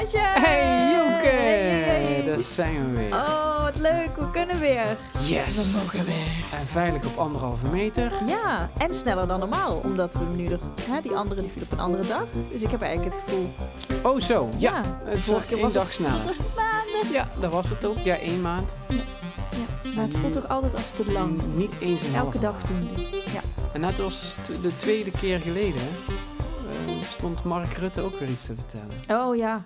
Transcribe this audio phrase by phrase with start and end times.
[0.00, 0.18] Masje!
[0.18, 2.24] Hey Joke, Hey, hey.
[2.30, 3.12] daar zijn we weer.
[3.14, 4.16] Oh, wat leuk.
[4.16, 4.96] We kunnen weer.
[5.22, 5.72] Yes!
[5.72, 6.44] We mogen weer.
[6.60, 8.12] En veilig op anderhalve meter.
[8.26, 9.76] Ja, en sneller dan normaal.
[9.84, 10.46] Omdat we nu.
[10.90, 12.24] Hè, die andere die viel op een andere dag.
[12.48, 13.54] Dus ik heb eigenlijk het gevoel...
[14.12, 14.70] Oh zo, ja.
[14.70, 16.14] Ja, Het de is vorige keer was dag het sneller.
[16.56, 17.12] maanden.
[17.12, 17.96] Ja, dat was het ook.
[17.98, 18.72] Ja, één maand.
[18.88, 18.96] Ja,
[19.94, 21.40] maar het voelt toch altijd als te lang.
[21.42, 22.68] En Niet eens een Elke dag maand.
[22.68, 23.30] doen we dit.
[23.32, 23.40] Ja.
[23.72, 25.82] En net als de tweede keer geleden
[26.68, 29.22] eh, stond Mark Rutte ook weer iets te vertellen.
[29.26, 29.64] Oh ja.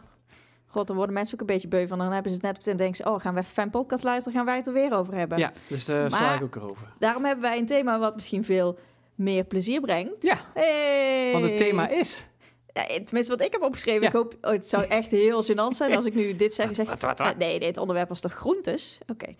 [0.72, 1.98] God, dan worden mensen ook een beetje beu van.
[1.98, 3.04] Dan hebben ze het net op en denken ze...
[3.10, 4.36] Oh, gaan we even fijn podcast luisteren?
[4.38, 5.38] Gaan wij het er weer over hebben?
[5.38, 6.92] Ja, dus daar sla ik ook erover.
[6.98, 8.78] Daarom hebben wij een thema wat misschien veel
[9.14, 10.22] meer plezier brengt.
[10.24, 11.32] Ja, Hey.
[11.32, 12.24] Want het thema is...
[12.72, 14.00] Ja, tenminste, wat ik heb opgeschreven.
[14.02, 14.06] Ja.
[14.08, 16.68] Ik hoop, oh, het zou echt heel gênant zijn als ik nu dit zeg.
[16.74, 17.36] Zeg Wat, wat, wat?
[17.36, 18.98] nee, nee, het onderwerp was toch groentes?
[19.06, 19.26] Oké.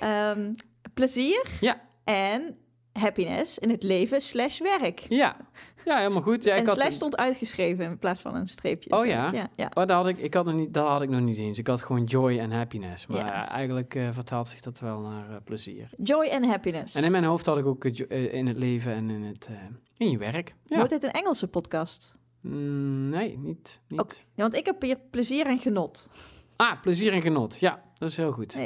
[0.00, 0.52] Ehm,
[0.94, 2.56] plezier Ja, en
[2.92, 5.04] happiness in het leven slash werk.
[5.08, 5.36] ja.
[5.84, 6.44] Ja, helemaal goed.
[6.44, 8.90] Ja, ik en had, slash stond uitgeschreven in plaats van een streepje.
[8.90, 9.32] Oh ja?
[9.32, 9.64] Ja, ja.
[9.66, 11.58] Oh, dat had ik, ik had nog niet, dat had ik nog niet eens.
[11.58, 13.06] Ik had gewoon joy en happiness.
[13.06, 13.46] Maar Ja.
[13.46, 15.90] eh, eigenlijk eh, vertaalt zich dat wel naar eh, plezier.
[16.02, 16.94] Joy en happiness.
[16.94, 19.48] En in mijn hoofd had ik ook in het leven en in, het,
[19.96, 20.54] in je werk.
[20.66, 20.76] Ja.
[20.76, 22.16] Wordt dit een Engelse podcast?
[22.40, 23.80] Mm, nee, niet.
[23.88, 24.24] niet.
[24.34, 26.08] Ja, want ik heb hier plezier en genot.
[26.56, 27.58] Ah, plezier en genot.
[27.58, 28.56] Ja, dat is heel goed.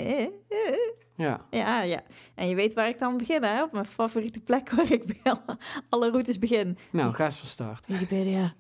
[1.17, 1.47] Ja.
[1.51, 2.01] Ja, ja.
[2.35, 3.63] En je weet waar ik dan begin, hè?
[3.63, 5.35] Op mijn favoriete plek waar ik bij
[5.91, 6.79] alle, routes begin.
[6.91, 7.87] Nou, ga eens van start.
[7.87, 8.55] Wikipedia.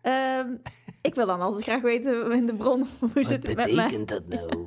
[0.00, 0.48] Ehm,
[1.08, 4.04] ik wil dan altijd graag weten in de bron hoe zit het met mij.
[4.04, 4.66] dat nou?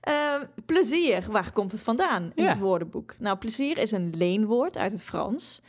[0.00, 2.48] Ehm, plezier, waar komt het vandaan in Ja.
[2.48, 3.14] het woordenboek?
[3.18, 5.60] Nou, plezier is een leenwoord uit het Frans.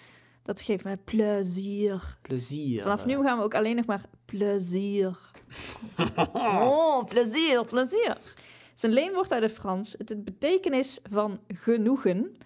[0.43, 2.17] Dat geeft mij plezier.
[2.21, 2.81] Plezier.
[2.81, 5.17] Vanaf nu gaan we ook alleen nog maar plezier.
[6.33, 8.17] Oh, plezier, plezier.
[8.79, 9.95] Het is een leenwoord uit het Frans.
[9.97, 12.37] Het het betekenis van genoegen.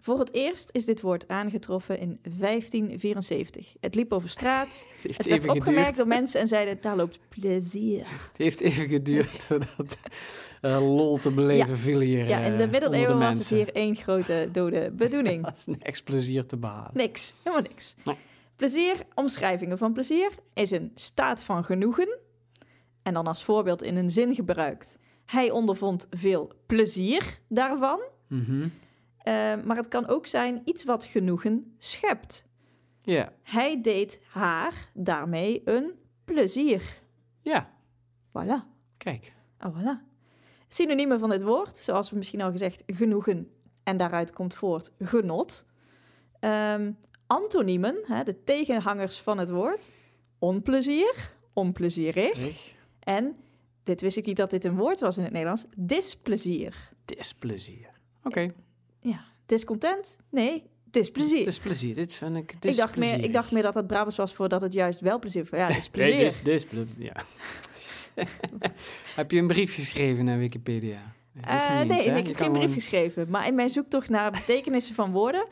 [0.00, 3.74] Voor het eerst is dit woord aangetroffen in 1574.
[3.80, 4.68] Het liep over straat.
[4.92, 5.96] Het heeft Het werd opgemerkt geduurd.
[5.96, 8.06] door mensen en zeiden, daar loopt plezier.
[8.28, 9.98] Het heeft even geduurd voordat
[10.60, 13.72] eh, lol te beleven viel hier Ja, in eh, de onder middeleeuwen was het hier
[13.72, 15.44] één grote dode bedoeling.
[15.44, 16.90] Dat is niks plezier te behalen.
[16.94, 17.94] Niks, helemaal niks.
[18.04, 18.16] Nee.
[18.56, 22.18] Plezier, omschrijvingen van plezier, is een staat van genoegen.
[23.02, 24.96] En dan als voorbeeld in een zin gebruikt.
[25.26, 28.00] Hij ondervond veel plezier daarvan.
[28.28, 28.68] Mhm.
[29.18, 29.32] Eh,
[29.64, 32.44] maar het kan ook zijn iets wat genoegen schept.
[33.02, 35.92] Ja, Hij deed haar daarmee een
[36.24, 37.00] plezier.
[37.42, 37.72] ja.
[38.28, 38.72] Voilà.
[38.96, 39.32] Kijk.
[39.60, 40.12] Oh, voilà.
[40.68, 43.48] Synoniemen van dit woord, zoals we misschien al gezegd, genoegen.
[43.82, 45.66] En daaruit komt voort genot.
[46.40, 46.92] Ehm,
[47.26, 49.90] antoniemen, hè, de tegenhangers van het woord.
[50.38, 52.36] Onplezier, onplezierig.
[52.36, 52.74] Rig.
[53.00, 53.36] En,
[53.84, 56.90] dit wist ik niet dat dit een woord was in het Nederlands, displezier.
[57.04, 57.90] Displezier.
[58.24, 58.52] Oké.
[59.00, 60.18] Ja, discontent?
[60.30, 61.44] Nee, displezier.
[61.44, 61.94] Displezier.
[61.94, 64.72] Dit vind ik ik, dacht meer, ik dacht meer dat het Brabants was voordat het
[64.72, 65.60] juist wel plezier was.
[65.60, 66.14] Ja, displezier.
[66.14, 67.12] Nee, dis, disple- ja.
[69.16, 71.14] Heb je een brief geschreven naar Wikipedia?
[71.42, 73.30] Eh, nee, eens, ik heb geen brief gewoon- geschreven.
[73.30, 75.46] Maar in mijn zoektocht naar betekenissen van woorden...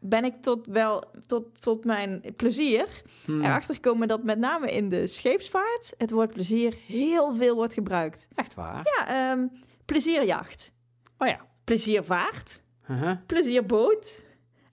[0.00, 2.86] ben ik tot, wel, tot, tot mijn plezier
[3.24, 3.44] Hmm.
[3.44, 4.08] erachter gekomen...
[4.08, 5.94] dat met name in de scheepsvaart...
[5.98, 8.28] het woord plezier heel veel wordt gebruikt.
[8.34, 8.86] Echt waar?
[8.96, 9.46] Ja, ehm,
[9.84, 10.72] plezierjacht,
[11.18, 11.40] Oh ja.
[11.64, 13.16] pleziervaart, Uh-huh.
[13.26, 14.24] plezierboot...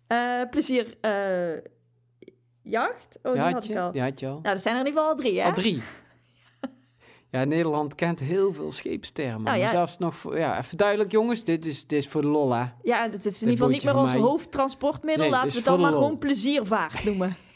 [0.07, 0.97] eh plezier...
[1.01, 1.57] eh,
[2.61, 3.19] jacht?
[3.23, 3.91] Oh, die had ik al.
[3.91, 4.39] Die had je al?
[4.41, 5.45] Nou, dat zijn er in ieder geval al drie, hè?
[5.45, 5.81] Al drie.
[7.31, 9.43] Ja, Nederland kent heel veel scheepstermen.
[9.43, 9.69] Nou ja.
[9.69, 12.65] Zelfs nog voor, ja, even duidelijk jongens, dit is, dit is voor de lol hè.
[12.83, 14.21] Ja, het is in ieder geval niet meer ons mij.
[14.21, 15.23] hoofdtransportmiddel.
[15.23, 17.35] Nee, Laten dit we het dan maar gewoon pleziervaart noemen.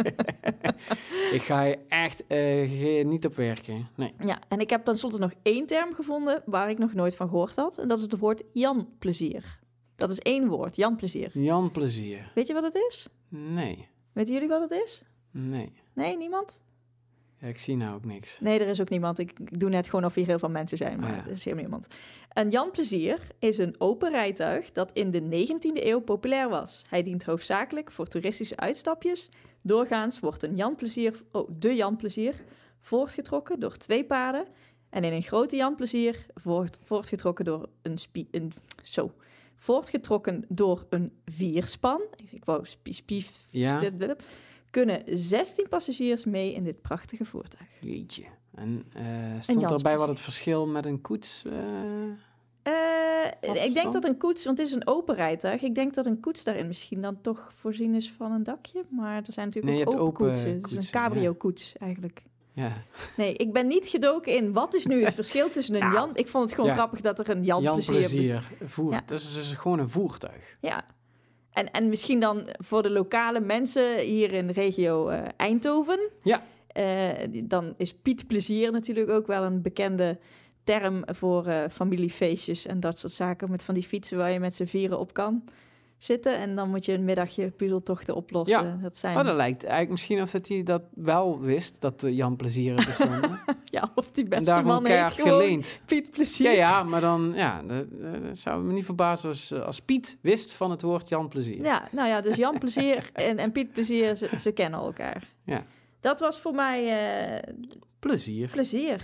[1.32, 3.88] Ik ga je echt eh, niet op werken.
[3.96, 4.14] Nee.
[4.24, 7.56] Ja, en ik heb tenslotte nog één term gevonden waar ik nog nooit van gehoord
[7.56, 7.78] had.
[7.78, 9.58] En dat is het woord Jan-plezier.
[9.96, 11.30] Dat is één woord, Jan-plezier.
[11.32, 12.32] Jan Plezier.
[12.34, 13.08] Weet je wat het is?
[13.28, 13.88] Nee.
[14.12, 15.02] Weten jullie wat het is?
[15.30, 15.72] Nee.
[15.94, 16.62] Nee, niemand?
[17.40, 18.40] Ja, ik zie nou ook niks.
[18.40, 19.18] Nee, er is ook niemand.
[19.18, 21.24] Ik, ik doe net gewoon of hier heel veel mensen zijn, maar Ah, ja.
[21.24, 21.86] er is helemaal niemand.
[22.32, 26.82] Een Jan-plezier is een open rijtuig dat in de 19e eeuw populair was.
[26.88, 29.28] Hij dient hoofdzakelijk voor toeristische uitstapjes.
[29.62, 32.34] Doorgaans wordt een Jan-plezier, oh, de Jan-plezier,
[32.80, 34.46] voortgetrokken door twee paarden.
[34.90, 38.52] En in een grote Jan-plezier voort, voortgetrokken door een, spie, een
[38.82, 39.12] zo,
[39.56, 42.00] voortgetrokken door een vierspan.
[42.30, 43.80] Ik wou spie, spie, Ja.
[44.70, 47.68] Kunnen 16 passagiers mee in dit prachtige voertuig.
[47.80, 48.24] Jeetje.
[48.54, 49.04] En eh,
[49.40, 50.08] stond erbij wat Plezier.
[50.08, 51.44] het verschil met een koets...
[51.44, 51.52] eh,
[52.62, 53.92] Eh, ik denk dan?
[53.92, 55.62] dat een koets, want het is een open rijtuig.
[55.62, 58.84] Ik denk dat een koets daarin misschien dan toch voorzien is van een dakje.
[58.90, 60.46] Maar er zijn natuurlijk Nee, ook open, open koetsen.
[60.48, 62.22] Het is koetsen, een cabrio-koets eigenlijk.
[62.52, 62.72] ja.
[63.16, 66.10] Nee, ik ben niet gedoken in wat is nu het verschil tussen een Jan...
[66.14, 66.76] Ik vond het gewoon ja.
[66.76, 67.94] grappig dat er een Jan, Jan plezier...
[67.96, 68.50] Plezier.
[68.64, 68.92] Voer.
[68.92, 69.00] Ja.
[69.06, 70.54] Dat is dus gewoon een voertuig.
[70.60, 70.84] Ja.
[71.52, 76.10] En, en misschien dan voor de lokale mensen hier in de regio eh, Eindhoven.
[76.22, 76.42] Ja.
[76.66, 80.18] Eh, dan is Piet Plezier natuurlijk ook wel een bekende
[80.64, 83.50] term voor eh, familiefeestjes en dat soort zaken.
[83.50, 85.44] Met van die fietsen waar je met z'n vieren op kan
[86.02, 86.38] zitten.
[86.38, 88.64] En dan moet je een middagje puzzeltochten oplossen.
[88.64, 88.78] Ja.
[88.82, 92.16] Dat zijn, Oh, dat lijkt eigenlijk misschien of dat hij dat wel wist, dat eh,
[92.16, 93.26] Jan Plezier er bestond.
[93.64, 95.80] ja, of die beste man gewoon geleend.
[95.84, 96.50] Piet Plezier.
[96.50, 97.86] Ja, ja, maar dan ja, dat,
[98.22, 101.62] dat zou me niet verbazen als, eh, als Piet wist van het woord Jan Plezier.
[101.64, 105.28] Ja, nou ja, dus Jan Plezier en, en Piet Plezier, ze, ze kennen elkaar.
[105.44, 105.64] Ja.
[106.00, 107.54] Dat was voor mij eh,
[107.98, 108.48] Plezier.
[108.48, 109.00] plezier.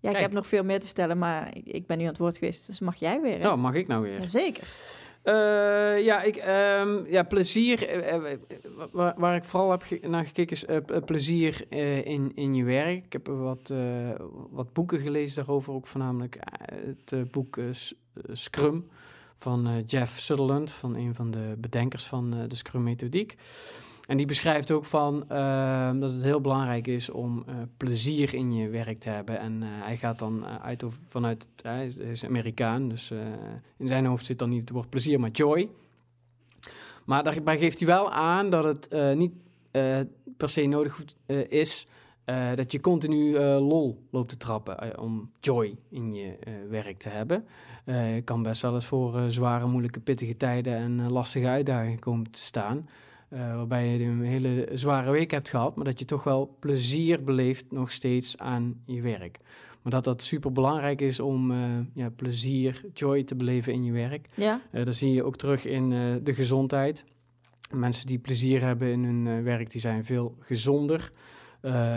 [0.00, 2.18] Ja, ik heb nog veel meer te vertellen, maar ik, ik ben nu aan het
[2.18, 3.36] woord geweest, dus mag jij weer.
[3.36, 3.42] hè?
[3.42, 4.20] Nou, mag ik nou weer?
[4.20, 4.68] Jazeker.
[5.22, 7.88] Eh, ja, ik, ehm, ja, plezier.
[7.88, 8.38] eh, eh,
[8.92, 10.64] waar, ik vooral heb naar gekeken is
[11.04, 11.72] plezier
[12.06, 13.04] in, in je werk.
[13.04, 13.72] Ik heb wat,
[14.50, 16.38] wat boeken gelezen daarover, ook voornamelijk
[16.94, 17.58] het boek
[18.32, 18.88] Scrum
[19.36, 23.36] van Jeff Sutherland, van een van de bedenkers van de Scrum-methodiek.
[24.08, 28.52] En die beschrijft ook van ehm, dat het heel belangrijk is om eh, plezier in
[28.52, 29.40] je werk te hebben.
[29.40, 33.12] En eh, hij gaat dan eh, uit over, vanuit, hij is- Amerikaan, dus
[33.76, 35.68] in zijn hoofd zit dan niet het woord plezier, maar joy.
[37.04, 39.32] Maar daarbij geeft hij wel aan dat het niet
[40.36, 41.04] per se nodig
[41.48, 41.86] is
[42.54, 46.38] dat je continu lol loopt te trappen om joy in je
[46.68, 47.46] werk te hebben.
[47.84, 52.40] Je kan best wel eens voor zware, moeilijke, pittige tijden en lastige uitdagingen komen te
[52.40, 52.88] staan.
[53.28, 57.24] Eh, waarbij je een hele zware week hebt gehad, maar dat je toch wel plezier
[57.24, 59.36] beleeft nog steeds aan je werk.
[59.82, 61.58] Maar dat dat super belangrijk is om eh,
[61.94, 64.28] ja, plezier, joy te beleven in je werk.
[64.34, 65.90] Ja, Eh dat zie je ook terug in
[66.24, 67.04] de gezondheid.
[67.72, 71.12] Mensen die plezier hebben in hun werk, die zijn veel gezonder,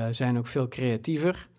[0.09, 1.49] zijn ook veel creatiever.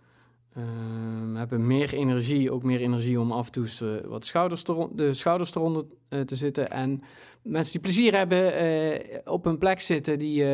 [0.55, 4.89] Ehm, hebben meer energie, ook meer energie om af en toe eh, wat schouders te
[4.93, 6.71] de schouders eronder eh, te zitten.
[6.71, 7.03] En
[7.43, 10.45] mensen die plezier hebben, eh, op hun plek zitten, die,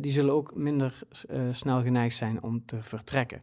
[0.00, 0.98] die zullen ook minder
[1.50, 3.42] snel geneigd zijn om te vertrekken.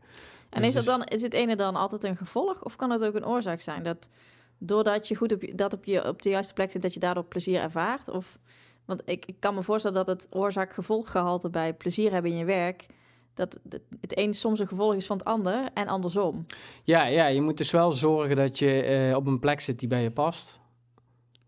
[0.49, 3.03] en Dus is, dat dan, is het ene dan altijd een gevolg of kan dat
[3.03, 3.83] ook een oorzaak zijn?
[3.83, 4.09] Dat
[4.57, 6.99] doordat je goed op, je- dat op, je, op de juiste plek zit, dat je
[6.99, 8.09] daardoor plezier ervaart?
[8.09, 8.37] Of,
[8.85, 12.85] want ik, ik kan me voorstellen dat het oorzaak-gevolggehalte bij plezier hebben in je werk,
[13.33, 16.45] dat het, een soms een gevolg is van het ander en andersom.
[16.83, 19.87] Ja, ja, je moet dus wel zorgen dat je eh, op een plek zit die
[19.87, 20.59] bij je past.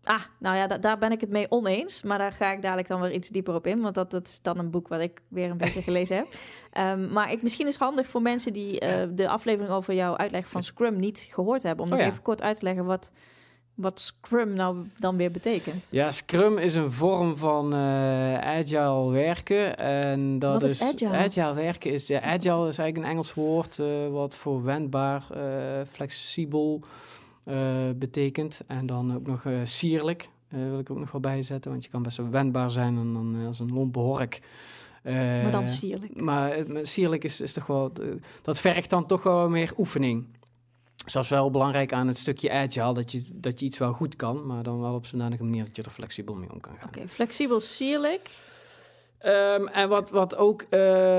[0.02, 2.02] Ah, nou ja, da- daar ben ik het mee oneens.
[2.02, 3.80] Maar daar ga ik dadelijk dan weer iets dieper op in.
[3.80, 6.26] Want dat, dat is dan een boek wat ik weer een beetje gelezen heb.
[6.70, 10.16] Ehm, maar ik, misschien is het handig voor mensen die eh, de aflevering over jouw
[10.16, 11.84] uitleg van Scrum niet gehoord hebben.
[11.84, 12.10] Om Oh nog ja.
[12.12, 13.12] even kort uit te leggen wat,
[13.74, 15.86] wat Scrum nou dan weer betekent.
[15.90, 19.78] Ja, Scrum is een vorm van eh, agile werken.
[19.78, 21.54] En dat Wat is agile?
[21.54, 26.80] werken is, ja, agile is eigenlijk een Engels woord eh, wat voor wendbaar, eh, flexibel
[27.96, 28.60] betekent.
[28.66, 31.70] En dan ook nog sierlijk, wil ik ook nog wel bijzetten.
[31.70, 34.40] Want je kan best wel wendbaar zijn en dan als een lompe hork.
[35.02, 36.20] Maar dan sierlijk.
[36.20, 37.92] Maar sierlijk is, is toch wel...
[38.42, 40.26] Dat vergt dan toch wel meer oefening.
[41.04, 43.92] Dus dat is wel belangrijk aan het stukje agile, dat je, dat je iets wel
[43.92, 46.74] goed kan, maar dan wel op zo'n manier dat je er flexibel mee om kan
[46.78, 46.88] gaan.
[46.88, 48.30] Oké, flexibel sierlijk.
[49.18, 50.68] Ehm, en wat, wat ook eh,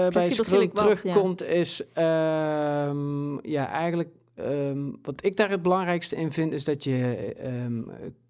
[0.08, 0.68] bij Scrum ja.
[0.68, 6.84] terugkomt, is ehm, ja, eigenlijk ehm, wat ik daar het belangrijkste in vind, is dat
[6.84, 7.34] je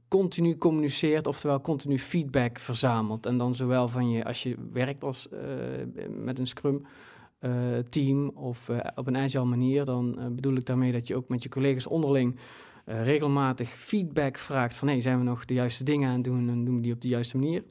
[0.08, 3.26] continu communiceert, oftewel continu feedback verzamelt.
[3.26, 5.40] En dan zowel van je, als je werkt als, eh,
[6.10, 6.86] met een Scrum
[7.40, 11.16] eh, team of eh, op een agile manier, dan eh, bedoel ik daarmee dat je
[11.16, 12.36] ook met je collega's onderling
[12.86, 16.66] regelmatig feedback vraagt van hey, zijn we nog de juiste dingen aan het doen en
[16.66, 17.64] doen we die op de juiste manier.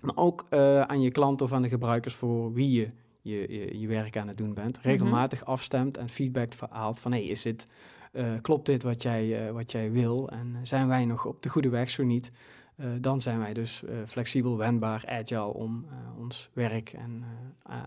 [0.00, 0.46] Maar ook
[0.86, 2.88] aan je klanten of aan de gebruikers voor wie je
[3.20, 4.78] je, je, je werk aan het doen bent.
[4.78, 7.66] Regelmatig afstemt en feedback verhaalt van hey, is dit,
[8.40, 10.28] klopt dit wat jij, wat jij wil?
[10.28, 11.90] En zijn wij nog op de goede weg?
[11.90, 12.30] Zo niet,
[12.76, 17.24] eh, dan zijn wij dus eh, flexibel, wendbaar, agile om eh, ons werk en,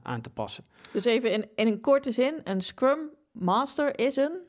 [0.02, 0.64] aan te passen.
[0.92, 3.00] Dus even in, in een korte zin, een Scrum
[3.32, 4.46] Master is een...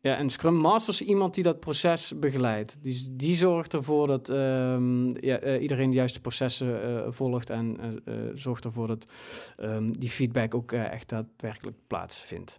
[0.00, 2.82] Ja, en Scrum Master is iemand die dat proces begeleidt.
[2.82, 8.00] Die, die zorgt ervoor dat ehm, ja, iedereen de juiste processen volgt en
[8.34, 9.10] zorgt ervoor dat
[9.56, 12.58] ehm, die feedback ook echt daadwerkelijk plaatsvindt.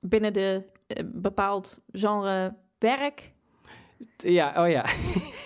[0.00, 0.64] binnen de
[1.04, 3.31] bepaald genre werk.
[4.16, 4.84] Ja, oh ja.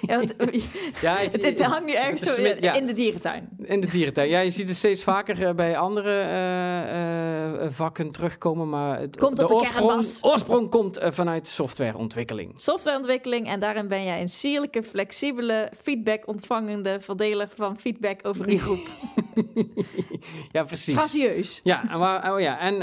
[0.06, 0.34] Ja, want,
[1.02, 2.72] ja het, het hangt nu ergens zo in, ja.
[2.72, 3.48] in de dierentuin.
[3.62, 4.28] In de dierentuin.
[4.28, 9.16] Ja, je ziet het steeds vaker eh, bij andere eh, eh, vakken terugkomen, maar het,
[9.16, 12.52] Komt tot de oorsprong, oorsprong komt vanuit softwareontwikkeling.
[12.56, 18.58] Softwareontwikkeling en daarin ben jij een sierlijke, flexibele, feedback ontvangende verdeler van feedback over een
[18.58, 18.86] groep.
[20.52, 20.96] ja, precies.
[20.96, 21.60] Gracieus.
[21.64, 22.74] Ja, en, waar, oh ja, en,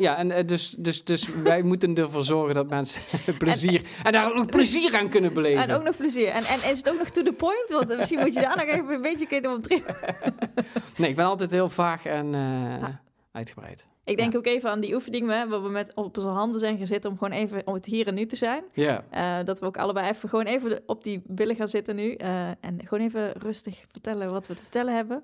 [0.00, 3.02] ja, en dus, dus, dus wij moeten ervoor zorgen dat mensen
[3.38, 3.82] plezier...
[4.02, 5.62] En, daar ook nog plezier aan kunnen beleven.
[5.62, 6.28] En ook nog plezier.
[6.28, 7.64] En, en is het ook nog to the point?
[7.70, 9.84] Want eh, misschien moet je daar nog even een beetje kunnen op terug.
[10.96, 12.34] Nee, ik ben altijd heel vaag en...
[12.34, 12.88] eh,
[13.32, 13.84] uitgebreid.
[14.04, 14.38] Ik denk Ja.
[14.38, 17.32] ook even aan die oefening waar we met op onze handen zijn gezeten om gewoon
[17.38, 18.64] even om het hier en nu te zijn.
[18.72, 22.14] Ja, Eh, dat we ook allebei even gewoon even op die billen gaan zitten nu.
[22.14, 25.22] en gewoon even rustig vertellen wat we te vertellen hebben.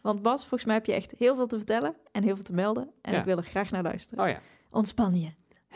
[0.00, 2.52] Want Bas, volgens mij heb je echt heel veel te vertellen en heel veel te
[2.52, 2.90] melden.
[3.00, 3.18] En Ja.
[3.18, 4.24] ik wil er graag naar luisteren.
[4.24, 4.40] oh ja.
[4.70, 5.28] Ontspan je.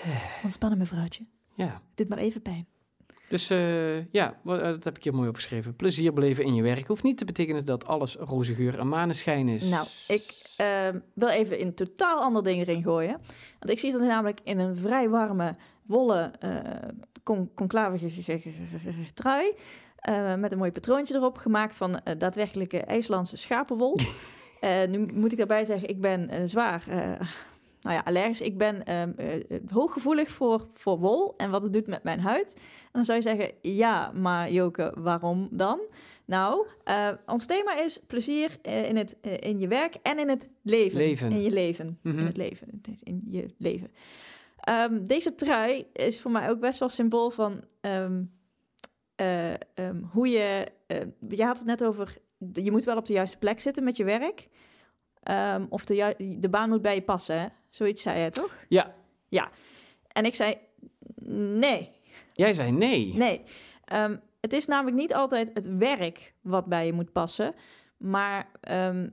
[0.43, 1.25] Ontspannen mevrouwtje.
[1.55, 1.81] Ja.
[1.95, 2.67] Doet maar even pijn.
[3.29, 5.77] Dus eh, ja, eh, dat heb ik hier mooi opgeschreven.
[5.77, 9.49] Plezier beleven in je werk hoeft niet te betekenen dat alles roze geur en maneschijn
[9.49, 9.71] is.
[9.71, 13.21] Nou, ik eh, wil even in totaal ander ding erin gooien.
[13.59, 15.57] Want ik zie het namelijk in een vrij warme,
[15.87, 16.51] wollen, eh
[17.23, 18.25] con conclavige
[19.15, 19.55] trui.
[20.37, 23.99] met een mooi patroontje erop, gemaakt van daadwerkelijke IJslandse schapenwol.
[24.89, 26.85] Nu moet ik daarbij zeggen, ik ben zwaar
[27.89, 28.41] nou ja, allergisch.
[28.41, 32.21] Ik ben ehm, eh, eh, hooggevoelig voor, voor wol en wat het doet met mijn
[32.21, 32.55] huid.
[32.57, 35.81] En dan zou je zeggen, ja, maar Joke, waarom dan?
[36.25, 40.99] Nou, eh, ons thema is plezier in, het, in je werk en in het leven.
[40.99, 41.33] Leven.
[41.33, 41.99] In je leven.
[42.03, 42.19] Mhm.
[42.19, 42.81] In het leven.
[43.03, 43.91] In je leven.
[44.61, 48.23] Ehm, deze trui is voor mij ook best wel symbool van ehm,
[49.15, 50.67] eh, ehm, hoe je...
[51.29, 52.17] je had het net over,
[52.53, 54.49] je moet wel op de juiste plek zitten met je werk.
[55.69, 57.53] Of de, de baan moet bij je passen?
[57.79, 58.59] Zoiets zei je, toch?
[59.29, 59.51] Ja,
[60.09, 60.55] En ik zei,
[61.55, 61.91] nee,
[62.33, 63.15] jij zei nee.
[63.15, 63.43] Nee,
[63.85, 67.55] Ehm, het is namelijk niet altijd het werk wat bij je moet passen.
[67.97, 69.09] Maar ehm,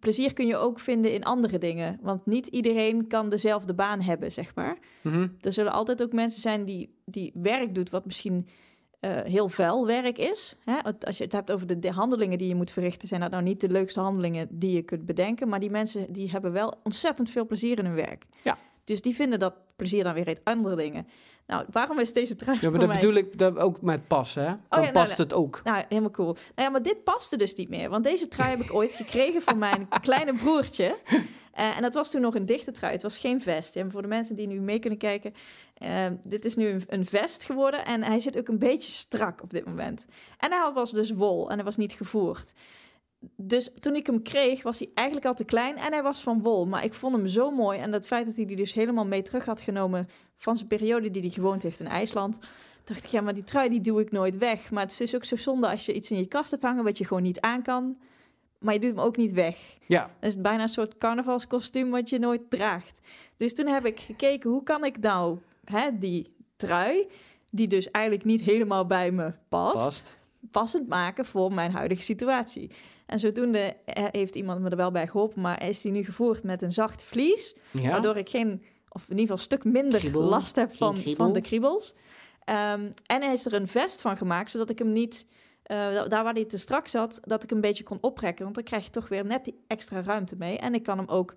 [0.00, 1.98] plezier kun je ook vinden in andere dingen.
[2.02, 4.78] Want niet iedereen kan dezelfde baan hebben, zeg maar.
[5.02, 5.28] Mhm.
[5.40, 8.48] Er zullen altijd ook mensen zijn die, die werk doet wat misschien
[9.00, 10.56] eh, heel vuil werk is.
[10.64, 10.78] Hè?
[11.00, 13.08] Als je het hebt over de, de handelingen die je moet verrichten...
[13.08, 15.48] zijn dat nou niet de leukste handelingen die je kunt bedenken.
[15.48, 18.26] Maar die mensen die hebben wel ontzettend veel plezier in hun werk.
[18.42, 18.58] Ja.
[18.84, 21.06] Dus die vinden dat plezier dan weer uit andere dingen.
[21.46, 22.98] Nou, waarom is deze trui Ja, maar dat mij...
[22.98, 24.48] bedoel ik dat ook met passen, hè?
[24.48, 25.22] Dan ja, nou, past nou.
[25.22, 25.60] het ook.
[25.64, 26.32] Nou, helemaal cool.
[26.32, 27.88] Nou ja, maar dit paste dus niet meer.
[27.88, 30.96] Want deze trui heb ik ooit gekregen van mijn kleine broertje.
[31.52, 32.92] Eh, en dat was toen nog een dichte trui.
[32.92, 33.76] Het was geen vest.
[33.76, 35.34] En voor de mensen die nu mee kunnen kijken.
[35.74, 37.84] eh, dit is nu een, vest geworden.
[37.84, 40.06] En hij zit ook een beetje strak op dit moment.
[40.38, 41.50] En hij was dus wol.
[41.50, 42.52] En hij was niet gevoerd.
[43.36, 45.76] Dus toen ik hem kreeg, was hij eigenlijk al te klein.
[45.76, 46.66] En hij was van wol.
[46.66, 47.78] Maar ik vond hem zo mooi.
[47.78, 50.08] En dat feit dat hij die dus helemaal mee terug had genomen...
[50.36, 52.38] van zijn periode die hij gewoond heeft in IJsland
[52.84, 54.70] dacht ik, ja, maar die trui die doe ik nooit weg.
[54.70, 56.98] Maar het is ook zo zonde als je iets in je kast hebt hangen wat
[56.98, 57.96] je gewoon niet aan kan.
[58.60, 59.56] Maar je doet hem ook niet weg.
[59.86, 63.00] Ja, Dan is het bijna een soort carnavalskostuum wat je nooit draagt.
[63.36, 67.06] Dus toen heb ik gekeken, hoe kan ik nou hè, die trui,
[67.50, 70.18] die dus eigenlijk niet helemaal bij me past, past.
[70.50, 72.70] passend maken voor mijn huidige situatie.
[73.06, 76.42] En zodoende eh, heeft iemand me er wel bij geholpen, maar is die nu gevoerd
[76.42, 77.54] met een zacht vlies.
[77.70, 77.90] Ja.
[77.90, 80.22] Waardoor ik geen, of in ieder geval een stuk minder Kriebel.
[80.22, 81.94] last heb van, van de kriebels.
[82.44, 85.26] Ehm, en hij is er een vest van gemaakt, zodat ik hem niet,
[85.70, 88.42] eh, da- daar waar hij te strak zat, dat ik een beetje kon oprekken.
[88.44, 90.58] Want dan krijg je toch weer net die extra ruimte mee.
[90.58, 91.34] En ik kan hem ook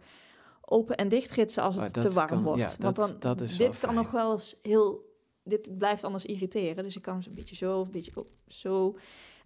[0.62, 2.60] open en dicht ritsen als het Oh, te warm kan- wordt.
[2.62, 3.96] ja, Want dat- dan, dat is dit kan fijn.
[3.96, 5.12] nog wel eens heel...
[5.44, 6.84] Dit blijft anders irriteren.
[6.84, 8.98] Dus ik kan hem zo'n beetje zo of een beetje zo.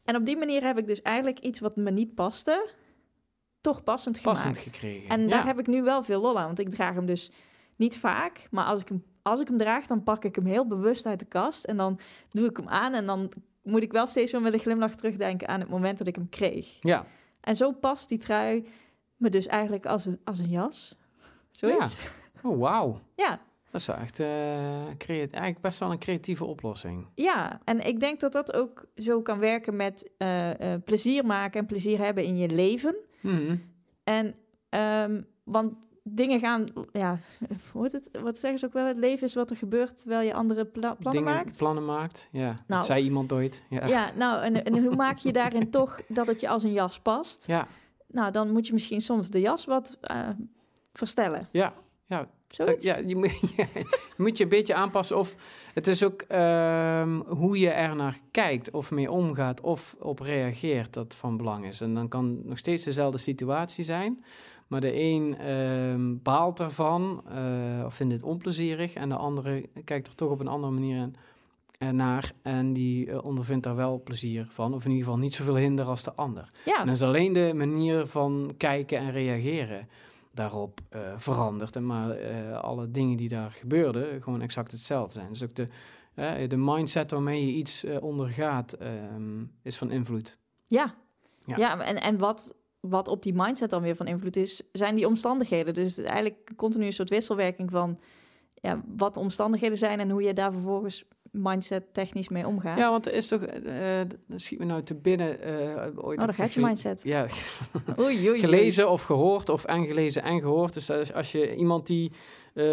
[0.04, 2.70] En op die manier heb ik dus eigenlijk iets wat me niet paste,
[3.62, 4.44] toch passend gemaakt.
[4.44, 5.10] Passend gekregen.
[5.10, 5.28] En ja.
[5.28, 7.32] daar heb ik nu wel veel lol aan, want ik draag hem dus
[7.76, 8.48] niet vaak.
[8.52, 11.20] Maar als ik hem, als ik hem draag, dan pak ik hem heel bewust uit
[11.20, 11.64] de kast.
[11.66, 12.00] En dan
[12.32, 13.32] doe ik hem aan en dan
[13.68, 16.30] moet ik wel steeds weer met een glimlach terugdenken aan het moment dat ik hem
[16.30, 16.68] kreeg.
[16.80, 17.06] Ja,
[17.42, 18.68] En zo past die trui
[19.16, 20.96] me dus eigenlijk als een, als een jas.
[21.52, 21.98] Zoiets.
[22.44, 23.00] oh wauw.
[23.16, 23.40] Ja.
[23.72, 24.16] Dat is wel echt
[24.98, 27.08] creat- eigenlijk best wel een creatieve oplossing.
[27.16, 31.60] ja, en ik denk dat dat ook zo kan werken met eh, eh, plezier maken
[31.60, 32.96] en plezier hebben in je leven.
[33.22, 33.56] Mhm.
[34.04, 34.36] En,
[34.70, 35.74] ehm, want
[36.10, 37.18] dingen gaan, ja,
[37.72, 38.86] hoe heet het, wat zeggen ze ook wel?
[38.86, 41.58] Het leven is wat er gebeurt terwijl je andere pla- plannen Dingen, maakt.
[41.58, 42.28] plannen maakt.
[42.32, 42.56] Ja, Nou.
[42.68, 43.64] dat zei iemand ooit.
[43.70, 43.86] Ja.
[43.88, 47.00] Ja, nou, en, en hoe maak je daarin toch dat het je als een jas
[47.00, 47.48] past?
[47.48, 47.68] Ja,
[48.08, 50.30] Nou, dan moet je misschien soms de jas wat eh,
[50.94, 51.48] verstellen.
[51.52, 51.74] ja,
[52.06, 52.28] ja.
[52.48, 52.86] Zoiets?
[52.86, 55.18] Ja, je, moet, je moet je een beetje aanpassen.
[55.18, 55.36] Of
[55.74, 60.94] het is ook ehm, hoe je er naar kijkt, of mee omgaat, of op reageert,
[60.94, 61.82] dat van belang is.
[61.82, 64.24] En dan kan nog steeds dezelfde situatie zijn.
[64.68, 68.94] Maar de een ehm, baalt ervan eh, of vindt het onplezierig.
[68.94, 71.10] En de andere kijkt er toch op een andere manier
[71.78, 72.32] eh, naar.
[72.42, 74.74] En die eh, ondervindt daar wel plezier van.
[74.74, 76.50] Of in ieder geval niet zoveel hinder als de ander.
[76.66, 79.88] Ja, En dan is alleen de manier van kijken en reageren
[80.34, 81.76] daarop eh, veranderd.
[81.76, 82.18] En maar
[82.56, 85.30] alle dingen die daar gebeurden gewoon exact hetzelfde zijn.
[85.30, 85.68] Dus ook de,
[86.48, 90.38] de mindset waarmee je iets ondergaat ehm, is van invloed.
[90.68, 90.96] ja.
[91.46, 91.58] Ja.
[91.58, 91.80] ja.
[91.80, 92.56] en, en wat,
[92.90, 95.74] wat op die mindset dan weer van invloed is, zijn die omstandigheden.
[95.74, 98.00] Dus het is eigenlijk continu een soort wisselwerking van
[98.54, 102.78] ja, wat de omstandigheden zijn en hoe je daar vervolgens mindset technisch mee omgaan.
[102.78, 103.46] Ja, want er is toch,
[104.28, 105.42] dan schiet me nou te binnen.
[105.42, 107.02] eh ooit oh, dan gaat je mindset.
[107.04, 107.26] Ja,
[108.00, 108.40] Oei, oei, oei.
[108.40, 110.74] gelezen of gehoord of en gelezen en gehoord.
[110.74, 112.12] Dus als, je iemand die
[112.54, 112.64] eh,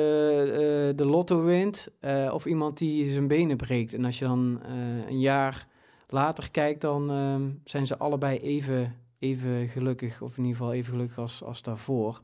[0.96, 1.88] de lotto wint
[2.32, 3.94] of iemand die zijn benen breekt.
[3.94, 4.60] En als je dan
[5.06, 5.66] een jaar
[6.08, 8.94] later kijkt, dan ehm, zijn ze allebei even,
[9.24, 10.22] even gelukkig.
[10.22, 12.20] Of in ieder geval even gelukkig als, als daarvoor.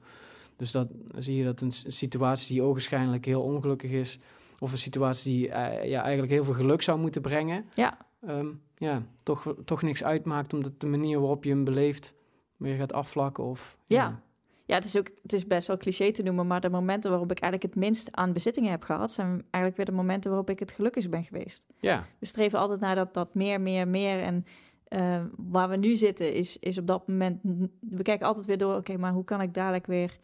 [0.57, 4.19] Dus dat, dan zie je dat een situatie die ogenschijnlijk heel ongelukkig is...
[4.59, 7.65] of een situatie die eh, ja, eigenlijk heel veel geluk zou moeten brengen...
[7.75, 7.99] Ja.
[8.27, 12.15] ehm, ja, toch, toch niks uitmaakt omdat de manier waarop je hem beleeft...
[12.57, 13.77] weer gaat afvlakken of...
[13.87, 14.23] Ja.
[14.71, 17.31] Ja, het is ook het is best wel cliché te noemen, maar de momenten waarop
[17.31, 20.59] ik eigenlijk het minst aan bezittingen heb gehad, zijn eigenlijk weer de momenten waarop ik
[20.59, 21.67] het gelukkigst ben geweest.
[21.79, 24.23] Ja, We streven altijd naar dat, dat meer, meer, meer.
[24.23, 24.45] En
[24.91, 27.41] eh, waar we nu zitten is, is op dat moment...
[27.81, 30.19] We kijken altijd weer door, oké, maar hoe kan ik dadelijk weer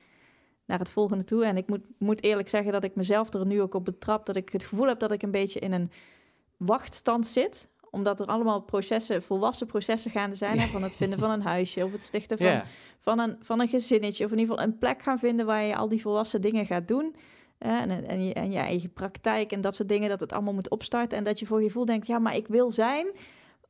[0.64, 1.44] naar het volgende toe?
[1.44, 4.26] En ik moet, moet eerlijk zeggen dat ik mezelf er nu ook op betrap...
[4.26, 5.90] dat ik het gevoel heb dat ik een beetje in een
[6.56, 10.58] wachtstand zit omdat er allemaal processen, volwassen processen gaande zijn...
[10.58, 12.62] hè, van het vinden van een huisje of het stichten van
[13.06, 14.24] van een, van een gezinnetje.
[14.24, 16.88] Of in ieder geval een plek gaan vinden waar je al die volwassen dingen gaat
[16.88, 17.14] doen.
[17.58, 20.54] Eh, en, en, je, en je eigen praktijk en dat soort dingen, dat het allemaal
[20.54, 21.18] moet opstarten.
[21.18, 23.06] En dat je voor je gevoel denkt, ja, maar ik wil zijn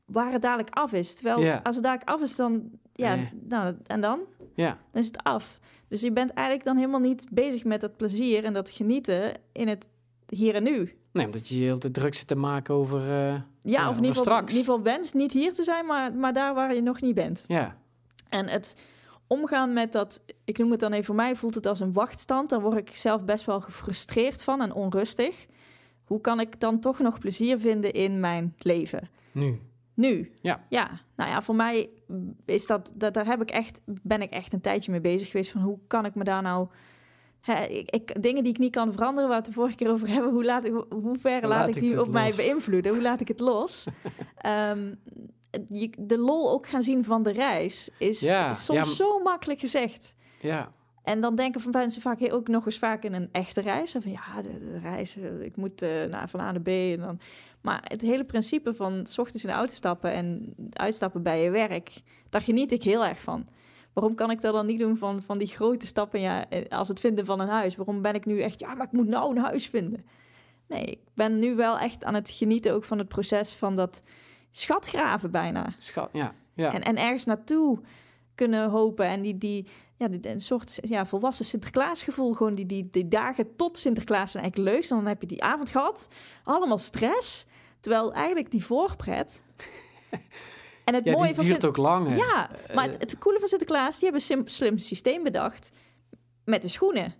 [0.07, 1.15] waar het dadelijk af is.
[1.15, 3.17] Terwijl als het dadelijk af is, dan, ja,
[3.49, 4.21] nou, en dan?
[4.55, 4.79] ja.
[4.93, 5.59] Dan is het af.
[5.89, 9.69] Dus je bent eigenlijk dan helemaal niet bezig met dat plezier en dat genieten in
[9.69, 9.89] het
[10.29, 10.97] hier en nu.
[11.13, 13.01] Nee, omdat je je heel te druk zit te maken over...
[13.01, 15.87] eh, Ja, Ja, of in ieder, geval, in ieder geval wens niet hier te zijn,
[15.87, 17.45] maar, maar daar waar je nog niet bent.
[17.47, 17.77] ja,
[18.29, 18.83] En het
[19.27, 22.49] omgaan met dat, ik noem het dan even voor mij, voelt het als een wachtstand.
[22.51, 25.47] Daar word ik zelf best wel gefrustreerd van en onrustig.
[26.05, 29.09] Hoe kan ik dan toch nog plezier vinden in mijn leven?
[29.33, 29.61] nu.
[29.97, 30.33] Nu.
[30.41, 30.65] Ja.
[30.69, 31.89] Ja, nou ja, voor mij
[32.45, 35.51] is dat, dat daar heb ik echt, ben ik echt een tijdje mee bezig geweest.
[35.51, 36.69] Van hoe kan ik me daar nou.
[37.41, 39.91] Hè, ik, ik- dingen die ik niet kan veranderen, waar we het de vorige keer
[39.91, 42.93] over hebben, hoe, laat ik, hoe ver laat, Laat ik ik die op mij beïnvloeden?
[42.93, 43.85] Hoe laat ik het los?
[44.37, 44.95] Ehm,
[45.69, 49.19] je, de lol ook gaan zien van de reis is, Ja, is soms ja, zo
[49.23, 50.15] makkelijk gezegd.
[50.41, 50.73] Ja,
[51.03, 53.95] En dan denken van mensen vaak ook nog eens vaak in een echte reis.
[53.95, 56.69] En van ja, de, de reis, eh, ik moet eh, naar, van A naar B.
[56.69, 57.19] En dan...
[57.67, 61.51] Maar het hele principe van s ochtends in de auto stappen en uitstappen bij je
[61.51, 63.49] werk, daar geniet ik heel erg van.
[63.93, 66.89] Waarom kan ik dat dan niet doen van, van die grote stappen ja, eh, als
[66.89, 67.77] het vinden van een huis?
[67.77, 70.07] Waarom ben ik nu echt, ja, maar ik moet nou een huis vinden?
[70.69, 74.03] Nee, ik ben nu wel echt aan het genieten ook van het proces van dat
[74.51, 75.75] schatgraven bijna.
[75.79, 76.73] schat, ja, ja.
[76.73, 77.81] En, en ergens naartoe
[78.35, 79.07] kunnen hopen.
[79.07, 82.33] En die, die, ja, die, een soort ja, volwassen Sinterklaasgevoel.
[82.33, 84.89] Gewoon die, die, die dagen tot Sinterklaas zijn eigenlijk leuk.
[84.89, 86.09] Dan heb je die avond gehad.
[86.43, 87.47] Allemaal stress.
[87.81, 89.43] Terwijl eigenlijk die voorpret...
[90.85, 92.09] En het ja, mooie die van duurt ook lang.
[92.09, 92.17] hè.
[92.17, 93.99] Ja, maar Eh, het, het coole van Sinterklaas...
[93.99, 95.71] die hebben een slim systeem bedacht
[96.45, 97.15] met de schoenen.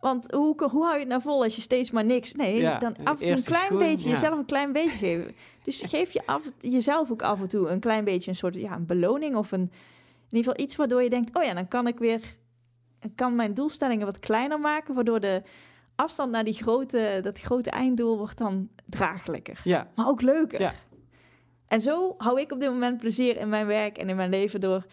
[0.00, 2.32] Want hoe, hoe hou je het nou vol als je steeds maar niks...
[2.32, 4.14] Nee, Ja, dan af en toe een klein schoen, beetje, ja.
[4.14, 5.34] jezelf een klein beetje geven.
[5.62, 8.74] Dus geef je af, jezelf ook af en toe een klein beetje een soort ja,
[8.74, 9.36] een beloning...
[9.36, 9.70] of een, in
[10.36, 11.36] ieder geval iets waardoor je denkt...
[11.36, 12.20] oh ja, dan kan ik weer...
[13.14, 14.94] kan mijn doelstellingen wat kleiner maken...
[14.94, 15.42] waardoor de
[16.02, 19.60] afstand naar die grote, dat grote einddoel wordt dan draaglijker.
[19.64, 20.60] Ja, Maar ook leuker.
[20.60, 20.74] Ja.
[21.66, 24.60] En zo hou ik op dit moment plezier in mijn werk en in mijn leven
[24.60, 24.86] door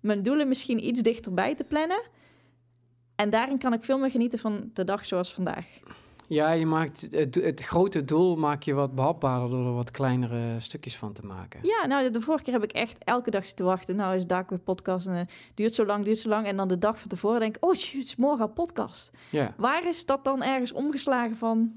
[0.00, 2.02] mijn doelen misschien iets dichterbij te plannen.
[3.16, 5.66] En daarin kan ik veel meer genieten van de dag zoals vandaag.
[6.28, 10.60] Ja, je maakt het, het grote doel maak je wat behapbaarder door er wat kleinere
[10.60, 11.60] stukjes van te maken.
[11.62, 13.96] Ja, nou, de vorige keer heb ik echt elke dag zitten wachten.
[13.96, 16.46] Nou is daar weer podcast en eh, duurt zo lang, duurt zo lang.
[16.46, 19.10] En dan de dag van tevoren denk ik, oh, shit, het is morgen al podcast.
[19.30, 21.72] Ja, Waar is dat dan ergens omgeslagen van?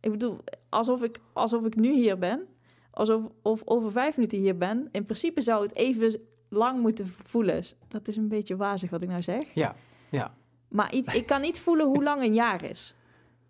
[0.00, 0.38] Ik bedoel,
[0.68, 2.46] alsof ik, alsof ik nu hier ben,
[2.90, 4.88] alsof of over vijf minuten hier ben.
[4.92, 7.64] In principe zou het even lang moeten voelen.
[7.88, 9.44] Dat is een beetje wazig wat ik nou zeg.
[9.54, 9.74] ja,
[10.10, 10.34] ja.
[10.68, 12.94] Maar iets, ik kan niet voelen hoe lang een jaar is.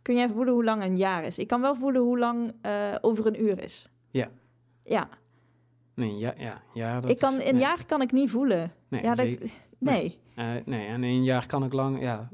[0.02, 1.38] Kun jij voelen hoe lang een jaar is?
[1.38, 3.88] Ik kan wel voelen hoe lang eh, over een uur is.
[4.10, 4.28] Ja.
[4.84, 5.08] Ja,
[5.94, 7.00] Nee, ja, ja, ja.
[7.00, 8.70] Dat ik kan, is- een nee, jaar kan ik niet voelen.
[8.88, 9.26] Nee, ja, dat,
[9.78, 10.18] nee.
[10.34, 12.28] Eh, nee, en een jaar kan ik lang, ja.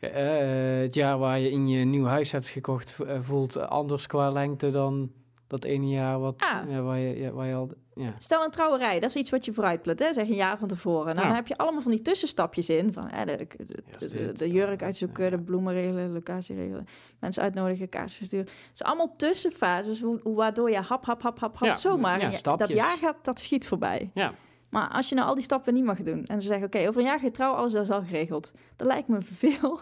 [0.00, 4.28] Eh, het jaar waar je in je nieuw huis hebt gekocht vo- voelt anders qua
[4.30, 5.10] lengte dan
[5.50, 6.70] dat ene jaar wat, Ah.
[6.70, 8.14] ja, waar, je, waar je al, ja.
[8.18, 10.12] Stel een trouwerij, dat is iets wat je vooruitplant, hè?
[10.12, 11.08] zeg een jaar van tevoren.
[11.16, 12.92] En dan heb je allemaal van die tussenstapjes in.
[12.92, 16.86] Van, hè, de, de, de, jurk uitzoeken, de bloemen regelen, locatie regelen,
[17.18, 18.46] mensen uitnodigen, kaart versturen.
[18.46, 22.18] Het zijn allemaal tussenfases waardoor je hap, hap, hap, hap, hap, zomaar.
[22.20, 22.26] je-
[22.58, 24.10] dat jaar gaat, dat schiet voorbij.
[24.14, 24.34] Ja.
[24.70, 27.00] Maar als je nou al die stappen niet mag doen en ze zeggen, oké, over
[27.00, 28.52] een jaar ga je trouwen, alles is al geregeld.
[28.76, 29.80] Dat lijkt me veel.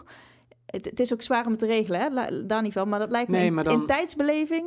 [0.65, 2.45] Het, het is ook zwaar om het te regelen, hè?
[2.45, 2.89] Daar niet van.
[2.89, 4.65] Maar dat lijkt me Nee, in, maar dan- in tijdsbeleving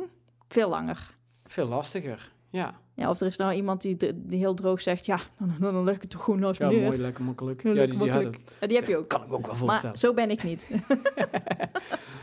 [0.53, 1.15] veel langer.
[1.45, 2.81] Veel lastiger, ja.
[2.95, 5.19] Ja, of er is nou iemand die, die heel droog zegt, ja,
[5.59, 6.81] dan, dan, ik het toch gewoon naast Ja, neer.
[6.81, 7.63] mooi, lekker makkelijk.
[7.63, 8.39] Ja, Ja, die, die makkelijk.
[8.59, 9.07] Ja, die heb je ook.
[9.07, 9.97] Kan ik ook wel Maar voorstellen.
[9.97, 10.67] zo ben ik niet.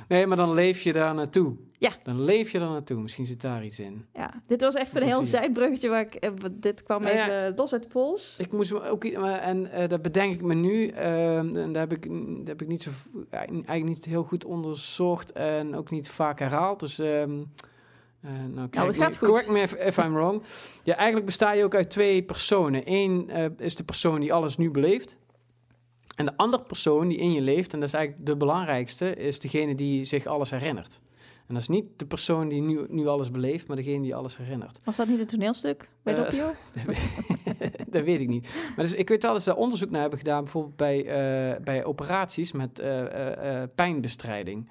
[0.09, 1.57] Nee, maar dan leef je daar naartoe.
[1.79, 1.91] Ja.
[2.03, 3.01] Dan leef je daar naartoe.
[3.01, 4.05] Misschien zit daar iets in.
[4.13, 6.15] Ja, dit was echt een heel zijbruggetje waar ik...
[6.15, 7.25] eh, dit kwam Nou ja.
[7.29, 8.37] even los uit de pols.
[8.39, 9.13] Ik moest me ook...
[9.13, 10.87] maar- En eh, dat bedenk ik me nu.
[10.89, 12.91] ehm, en daar heb ik, daar heb ik niet zo,
[13.31, 15.33] eigenlijk niet heel goed onderzocht.
[15.33, 16.81] En ook niet vaak herhaald.
[16.81, 16.99] Dus...
[16.99, 17.43] ehm
[18.23, 19.29] eh, nou, correct het gaat me- goed.
[19.29, 20.43] Correct me if, if I'm wrong.
[20.83, 22.83] Ja, eigenlijk besta je ook uit twee personen.
[22.85, 25.17] Eén eh, is de persoon die alles nu beleeft.
[26.17, 29.39] En de andere persoon die in je leeft, en dat is eigenlijk de belangrijkste, is
[29.39, 31.01] degene die zich alles herinnert.
[31.47, 34.37] En dat is niet de persoon die nu, nu alles beleeft, maar degene die alles
[34.37, 34.79] herinnert.
[34.85, 36.45] Was dat niet een toneelstuk bij Doppio?
[37.91, 38.49] dat weet ik niet.
[38.77, 41.05] Maar dus, ik weet wel dat ze daar onderzoek naar hebben gedaan, bijvoorbeeld bij,
[41.65, 42.83] bij operaties met
[43.75, 44.69] pijnbestrijding.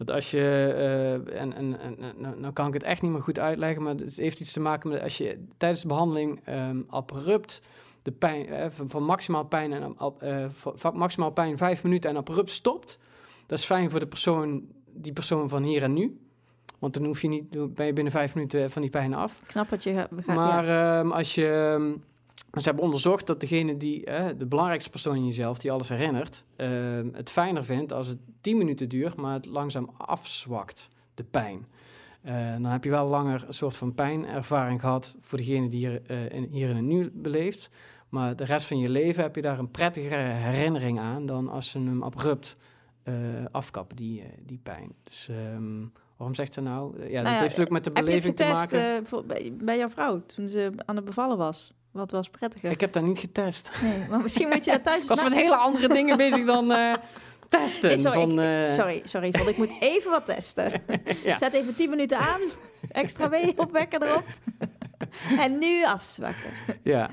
[0.00, 3.20] Dat als je, eh, en, en, en nou, nou kan ik het echt niet meer
[3.20, 6.80] goed uitleggen, maar het heeft iets te maken met als je tijdens de behandeling ehm,
[6.88, 7.62] abrupt
[8.02, 12.16] de pijn, eh, van, van maximaal pijn en eh, van, maximaal pijn vijf minuten en
[12.16, 12.98] abrupt stopt.
[13.46, 16.20] Dat is fijn voor de persoon, die persoon van hier en nu.
[16.78, 19.40] Want dan hoef je niet, ben je binnen vijf minuten van die pijn af.
[19.42, 20.10] Ik snap wat je gaat...
[20.26, 21.00] Maar ja.
[21.00, 21.98] ehm, als je.
[22.52, 26.44] Ze hebben onderzocht dat degene die, eh, de belangrijkste persoon in jezelf, die alles herinnert,
[26.56, 31.66] ehm, het fijner vindt als het 10 minuten duurt, maar het langzaam afzwakt, de pijn.
[32.22, 36.02] Eh, dan heb je wel langer een soort van pijnervaring gehad voor degene die hier,
[36.06, 37.70] eh, in, hier in het nu beleeft.
[38.08, 41.70] Maar de rest van je leven heb je daar een prettigere herinnering aan dan als
[41.70, 42.56] ze hem abrupt
[43.02, 43.14] eh,
[43.50, 44.92] afkappen, die, die pijn.
[45.04, 45.86] Dus ehm,
[46.16, 46.98] waarom zegt ze nou?
[46.98, 49.26] Ja, Nou dat ja, heeft ook met de Heb je het beleving te maken.
[49.26, 51.72] bij, bij jouw vrouw toen ze aan het bevallen was?
[51.92, 52.70] Wat was prettiger?
[52.70, 53.70] Ik heb dat niet getest.
[53.82, 56.72] Nee, maar misschien moet je dat thuis Ik was met hele andere dingen bezig dan
[56.72, 56.94] eh,
[57.48, 57.88] testen.
[57.88, 60.72] Nee, sorry, van, ik- eh, sorry, sorry, want ik moet even wat testen.
[61.24, 61.36] Ja.
[61.36, 62.40] Zet even 10 minuten aan,
[62.90, 64.24] extra opwekker erop.
[65.38, 66.50] en nu afzwakken.
[66.82, 67.10] Ja.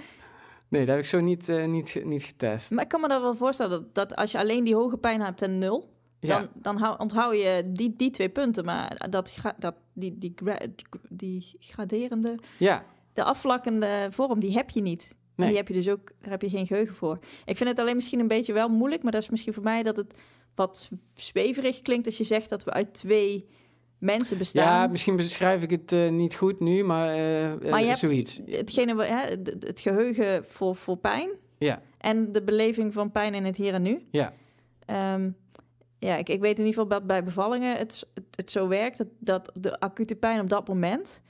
[0.69, 2.71] Nee, dat heb ik zo niet, eh, niet, niet getest.
[2.71, 5.21] Maar ik kan me dan wel voorstellen dat, dat als je alleen die hoge pijn
[5.21, 6.37] hebt en nul, Ja.
[6.39, 8.65] dan, dan hou, onthoud je die, die twee punten.
[8.65, 10.33] Maar dat, dat, die, die,
[11.09, 12.83] die graderende, ja.
[13.17, 15.15] De afvlakkende vorm, die heb je niet.
[15.35, 15.47] Nee.
[15.47, 17.19] die heb je dus ook, daar heb je geen geheugen voor.
[17.45, 19.83] Ik vind het alleen misschien een beetje wel moeilijk, maar dat is misschien voor mij
[19.83, 20.13] dat het
[20.55, 23.47] wat zweverig klinkt als je zegt dat we uit twee
[23.99, 24.91] mensen ja, bestaan.
[24.91, 28.39] misschien beschrijf ik het eh, niet goed nu, maar, eh, Maar je hebt- zoiets.
[28.45, 33.45] Hetgene, hè, het, het geheugen voor, voor pijn Ja, en de beleving van pijn in
[33.45, 34.05] het hier en nu.
[34.11, 34.33] ja.
[34.85, 35.29] Ehm,
[35.99, 38.97] ja, ik, ik weet in ieder geval dat bij bevallingen het, het, het zo werkt
[38.97, 41.21] dat, dat de acute pijn op dat moment,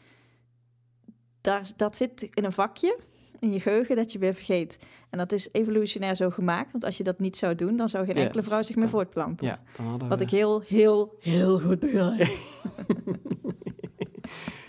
[1.48, 2.98] daar, dat zit in een vakje
[3.40, 4.78] in je geheugen dat je weer vergeet.
[5.10, 8.06] En dat is evolutionair zo gemaakt, want als je dat niet zou doen, dan zou
[8.06, 9.48] geen Ja, enkele vrouw zich meer voortplanten.
[9.48, 9.60] ja
[10.08, 12.28] Wat ik heel, heel, heel goed begrijp.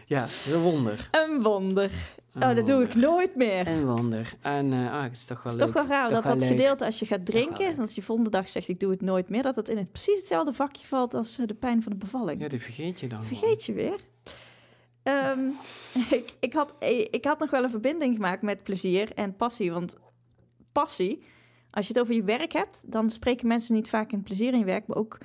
[0.07, 1.09] Ja, een wonder.
[1.11, 1.91] een wonder.
[2.33, 3.69] Een Oh, dat doe ik nooit meer.
[3.69, 4.35] Een wonder.
[4.41, 6.49] En eh, ah, het is toch wel Het is toch wel raar dat dat leuk.
[6.49, 9.43] gedeelte als je gaat drinken, dat je volgende dag zegt ik doe het nooit meer,
[9.43, 12.41] dat het in het precies hetzelfde vakje valt als eh, de pijn van de bevalling.
[12.41, 13.25] Ja, die vergeet je dan.
[13.25, 14.01] Vergeet je weer.
[15.09, 15.41] Ehm,
[16.19, 16.75] ik, ik, had,
[17.11, 19.73] ik had nog wel een verbinding gemaakt met plezier en passie.
[19.73, 19.97] Want
[20.73, 21.23] passie,
[21.71, 24.59] als je het over je werk hebt, dan spreken mensen niet vaak in plezier in
[24.59, 25.19] je werk, maar ook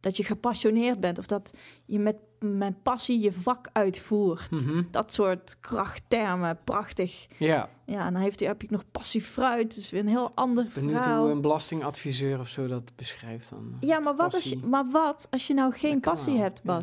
[0.00, 4.50] dat je gepassioneerd bent of dat je met, met passie je vak uitvoert.
[4.50, 4.82] Mhm.
[4.90, 7.26] Dat soort krachttermen, prachtig.
[7.38, 10.66] Ja, Ja, en dan heeft, heb je nog passie fruit, is weer een heel ander
[10.74, 11.22] benieuwd verhaal.
[11.22, 13.76] hoe een belastingadviseur of zo dat beschrijft dan.
[13.80, 16.80] Ja, maar wat, als je, maar wat als je nou geen passie hebt, ja.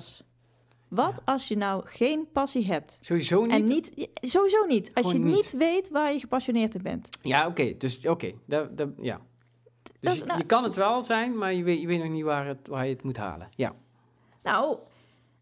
[0.96, 2.98] Wat als je nou geen passie hebt?
[3.02, 3.52] Sowieso niet.
[3.54, 4.94] En niet, sowieso niet.
[4.94, 5.36] Als je niet.
[5.36, 5.52] niet.
[5.52, 7.10] weet waar je gepassioneerd in bent.
[7.22, 7.78] Ja, oké.
[7.78, 8.34] dus oké.
[8.48, 9.22] ja.
[9.84, 12.00] Dus Dat is je, nou- je kan het wel zijn, maar je weet, je weet
[12.00, 13.50] nog niet waar, het, waar je het moet halen.
[13.56, 13.76] Ja.
[14.44, 14.78] Nou,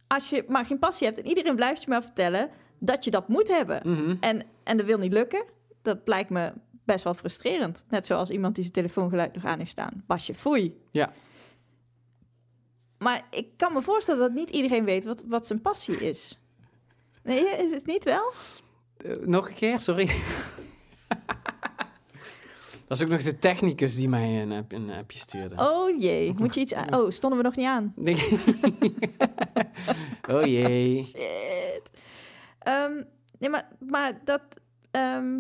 [0.08, 3.28] als je maar geen passie hebt en iedereen blijft je maar vertellen dat je dat
[3.28, 3.82] moet hebben.
[3.84, 4.16] Mhm.
[4.20, 5.44] En, en dat wil niet lukken,
[5.82, 6.54] dat lijkt me
[6.86, 7.86] best wel frustrerend.
[7.90, 10.04] Net zoals iemand die zijn telefoongeluid nog aan heeft staan.
[10.08, 10.82] Basje, foei.
[10.92, 11.14] Ja.
[13.02, 16.40] Maar ik kan me voorstellen dat niet iedereen weet wat, wat zijn passie is.
[17.24, 18.32] Nee, is het niet wel?
[18.98, 20.10] Eh, nog een keer, sorry.
[22.88, 25.56] Dat is ook nog de technicus die mij een, app- een appje stuurde.
[25.58, 26.96] Oh jee, moet je iets aan...
[26.96, 27.94] Oh, stonden we nog niet aan?
[27.96, 28.16] Nee.
[30.32, 31.04] oh jee.
[31.04, 31.90] Shit.
[32.60, 33.04] Ehm,
[33.40, 34.42] nee, maar, maar dat...
[34.92, 35.40] ehm,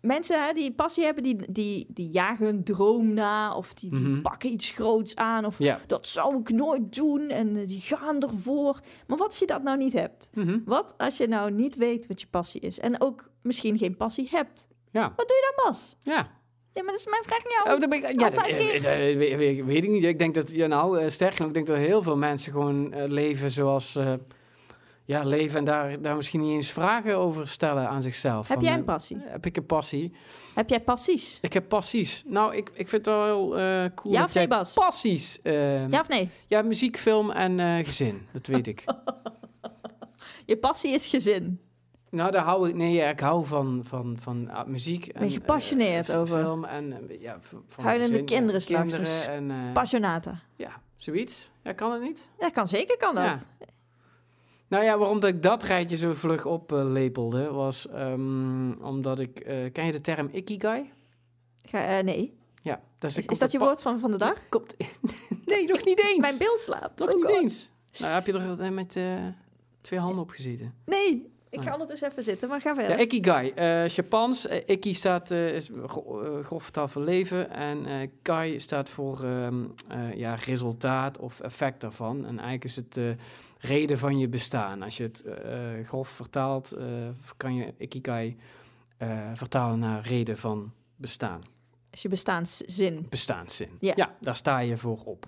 [0.00, 3.54] mensen hè, die passie hebben, die, die, die jagen hun droom na...
[3.56, 4.20] of die, die Mhm.
[4.20, 5.44] pakken iets groots aan...
[5.44, 5.80] of Ja.
[5.86, 8.80] dat zou ik nooit doen en eh, die gaan ervoor.
[9.06, 10.28] Maar wat als je dat nou niet hebt?
[10.34, 10.58] Mhm.
[10.64, 12.78] Wat als je nou niet weet wat je passie is...
[12.80, 14.68] en ook misschien geen passie hebt?
[14.90, 15.12] Ja.
[15.16, 15.96] Wat doe je dan, Bas?
[16.02, 16.38] Ja.
[16.74, 17.82] Nee, maar dat is mijn vraag aan jou.
[17.82, 20.04] Oh, ben ik, ja, eh, eh, weet, weet- weet ik niet.
[20.04, 22.94] Ik denk dat, ja, nou, eh, sterker nog, ik denk dat heel veel mensen gewoon
[23.06, 23.98] leven zoals,
[25.10, 28.48] ja, leven en daar, daar misschien niet eens vragen over stellen aan zichzelf.
[28.48, 29.16] Heb Van, jij een eh, passie?
[29.20, 30.12] Heb ik een passie?
[30.54, 31.38] Heb jij passies?
[31.42, 32.22] Ik heb passies.
[32.26, 34.72] Nou, ik, ik vind het wel heel eh, cool Ja dat of nee, jij Bas?
[34.72, 35.42] passies...
[35.42, 36.30] eh, Ja of nee?
[36.46, 38.26] ja, muziek, film en eh, gezin.
[38.32, 38.84] Dat weet ik.
[40.46, 41.60] Je passie is gezin.
[42.10, 42.74] nou, daar hou ik...
[42.74, 45.06] Nee, ja, ik hou van, van, van ah, muziek.
[45.06, 46.42] En, Ben je gepassioneerd over?
[46.42, 47.08] Film en...
[47.20, 49.72] ja, van Huilende gezin, kinderen straks, kinderen dus en...
[49.72, 50.40] Passionata.
[50.56, 51.52] ja, zoiets.
[51.62, 52.28] Ja, kan het niet?
[52.38, 53.24] Ja, kan zeker, kan dat.
[53.24, 53.40] Ja.
[54.70, 59.38] Nou ja, waarom dat ik dat rijtje zo vlug oplepelde, was ehm, omdat ik...
[59.40, 60.90] eh, ken je de term ikigai?
[61.62, 62.38] Ga, eh, nee.
[62.62, 62.80] Ja.
[62.98, 64.48] Dat Is, komt is dat je woord van, van de dag?
[64.48, 64.76] Komt...
[65.46, 66.18] nee, nog niet eens.
[66.18, 66.98] Mijn beeld slaapt.
[66.98, 67.34] Nog Oh niet God.
[67.34, 67.70] eens.
[67.98, 69.26] Nou, heb je er met eh,
[69.80, 70.74] twee handen op gezeten.
[70.84, 71.64] Nee, ik Oh.
[71.64, 73.00] ga anders even zitten, maar ga Ja, verder.
[73.00, 73.50] ikigai.
[73.50, 74.46] eh Japans.
[74.66, 77.50] Iki staat eh, is gro- grof vertaald voor leven.
[77.50, 82.16] En kai staat voor ehm, eh, ja, resultaat of effect daarvan.
[82.18, 83.16] En eigenlijk is het de
[83.58, 84.82] reden van je bestaan.
[84.82, 85.24] Als je het
[85.82, 86.76] grof vertaalt,
[87.36, 88.36] kan je ikigai
[89.34, 91.42] vertalen naar reden van bestaan.
[91.90, 93.06] Is je bestaanszin.
[93.08, 93.68] Bestaanszin.
[93.80, 94.14] Ja.
[94.20, 95.26] daar sta je voor op.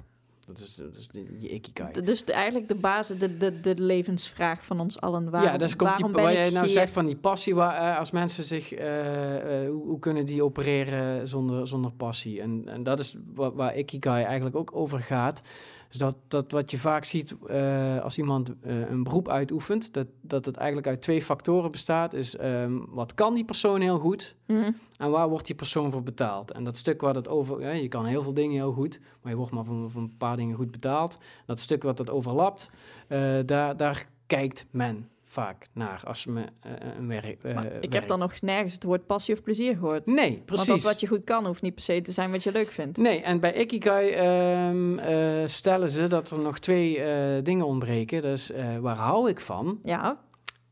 [0.52, 1.90] Dat is, dat is de- je ikigai.
[1.92, 5.30] D- Dus de, eigenlijk de basis, de, de, de levensvraag van ons allen.
[5.30, 6.74] Waarom, ja, dus komt die, waar jij nou hier?
[6.74, 10.44] zegt van die passie, waar, eh, als mensen zich, eh, eh, hoe, hoe kunnen die
[10.44, 12.40] opereren zonder, zonder passie?
[12.40, 15.42] En, en dat is waar, waar Ikigai eigenlijk ook over gaat.
[15.92, 20.06] Dus dat, dat wat je vaak ziet eh, als iemand eh, een beroep uitoefent, dat,
[20.20, 22.14] dat het eigenlijk uit twee factoren bestaat.
[22.14, 24.70] Is ehm, wat kan die persoon heel goed Mhm.
[24.98, 26.50] en waar wordt die persoon voor betaald?
[26.50, 29.32] En dat stuk waar het over, ja, je kan heel veel dingen heel goed, maar
[29.32, 31.18] je wordt maar voor, voor een paar dingen goed betaald.
[31.46, 32.70] Dat stuk wat dat overlapt,
[33.08, 37.42] eh, daar, daar kijkt men vaak naar als me eh, een werk.
[37.42, 40.06] eh, Maar ik heb dan nog nergens het woord passie of plezier gehoord.
[40.06, 40.66] Nee, precies.
[40.66, 42.98] Want wat je goed kan, hoeft niet per se te zijn wat je leuk vindt.
[42.98, 48.22] Nee, en bij Ikigai eh, stellen ze dat er nog twee eh, dingen ontbreken.
[48.22, 49.78] Dus eh, waar hou ik van?
[49.84, 50.20] Ja,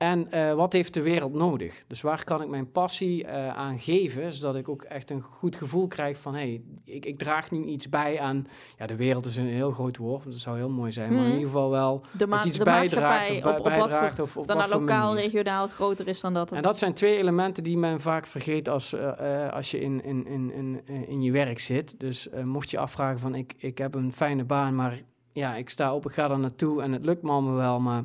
[0.00, 1.84] En eh, wat heeft de wereld nodig?
[1.86, 5.56] Dus waar kan ik mijn passie eh, aan geven, zodat ik ook echt een goed
[5.56, 8.46] gevoel krijg van, hé, hey, ik, ik draag nu iets bij aan,
[8.78, 11.24] ja, de wereld is een heel groot woord, dat zou heel mooi zijn, maar in
[11.24, 11.32] Mhm.
[11.32, 14.24] ieder geval wel de, dat iets de bijdraagt of op, bij- op bijdraagt voor...
[14.24, 16.52] of, Of dan wat lokaal, regionaal groter is dan dat.
[16.52, 20.26] En dat zijn twee elementen die men vaak vergeet als, eh, als je in, in,
[20.26, 22.00] in, in, in je werk zit.
[22.00, 25.00] Dus mocht je afvragen van ik, ik heb een fijne baan, maar
[25.32, 28.04] ja, ik sta op, ik ga er naartoe en het lukt me allemaal wel, maar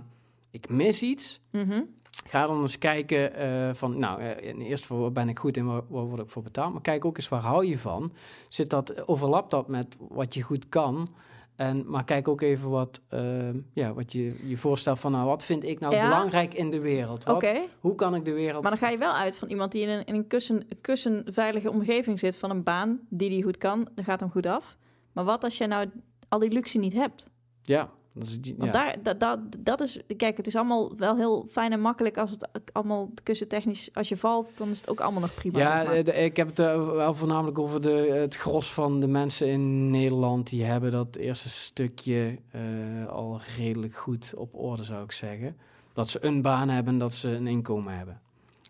[0.56, 1.40] ik mis iets.
[1.52, 1.82] Mhm.
[2.28, 5.58] Ga dan eens kijken eh, van, nou, eh, in eerst voor waar ben ik goed
[5.58, 6.74] en waar, waar word ik voor betaald.
[6.74, 8.12] Maar kijk ook eens waar hou je van.
[8.50, 11.08] Zit dat, overlapt dat met wat je goed kan?
[11.56, 15.44] En, maar kijk ook even wat, eh, ja, wat je je voorstelt van, nou, wat
[15.44, 16.04] vind ik nou Ja.
[16.04, 17.24] belangrijk in de wereld?
[17.24, 18.62] Wat, Hoe kan ik de wereld...
[18.62, 21.70] maar dan ga je wel uit van iemand die in een, in een kussen, kussenveilige
[21.72, 24.78] omgeving zit van een baan die die goed kan, dan gaat hem goed af.
[25.14, 25.90] Maar wat als je nou
[26.30, 27.30] al die luxe niet hebt?
[27.62, 31.48] Ja, dat is, Want daar, dat, dat, dat is, kijk, het is allemaal wel heel
[31.52, 35.22] fijn en makkelijk als het allemaal kussentechnisch, als je valt, dan is het ook allemaal
[35.22, 35.60] nog prima.
[35.60, 36.04] Ja, zeg maar.
[36.04, 39.90] de- ik heb het eh, wel voornamelijk over de, het gros van de mensen in
[39.90, 40.50] Nederland.
[40.50, 42.62] Die hebben dat eerste stukje eh,
[43.08, 45.58] al redelijk goed op orde, zou ik zeggen.
[45.94, 48.22] Dat ze een baan hebben en dat ze een inkomen hebben.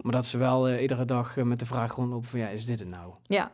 [0.01, 2.79] Maar dat ze wel eh, iedere dag met de vraag rondlopen van ja, is dit
[2.79, 3.13] het nou?
[3.27, 3.51] ja.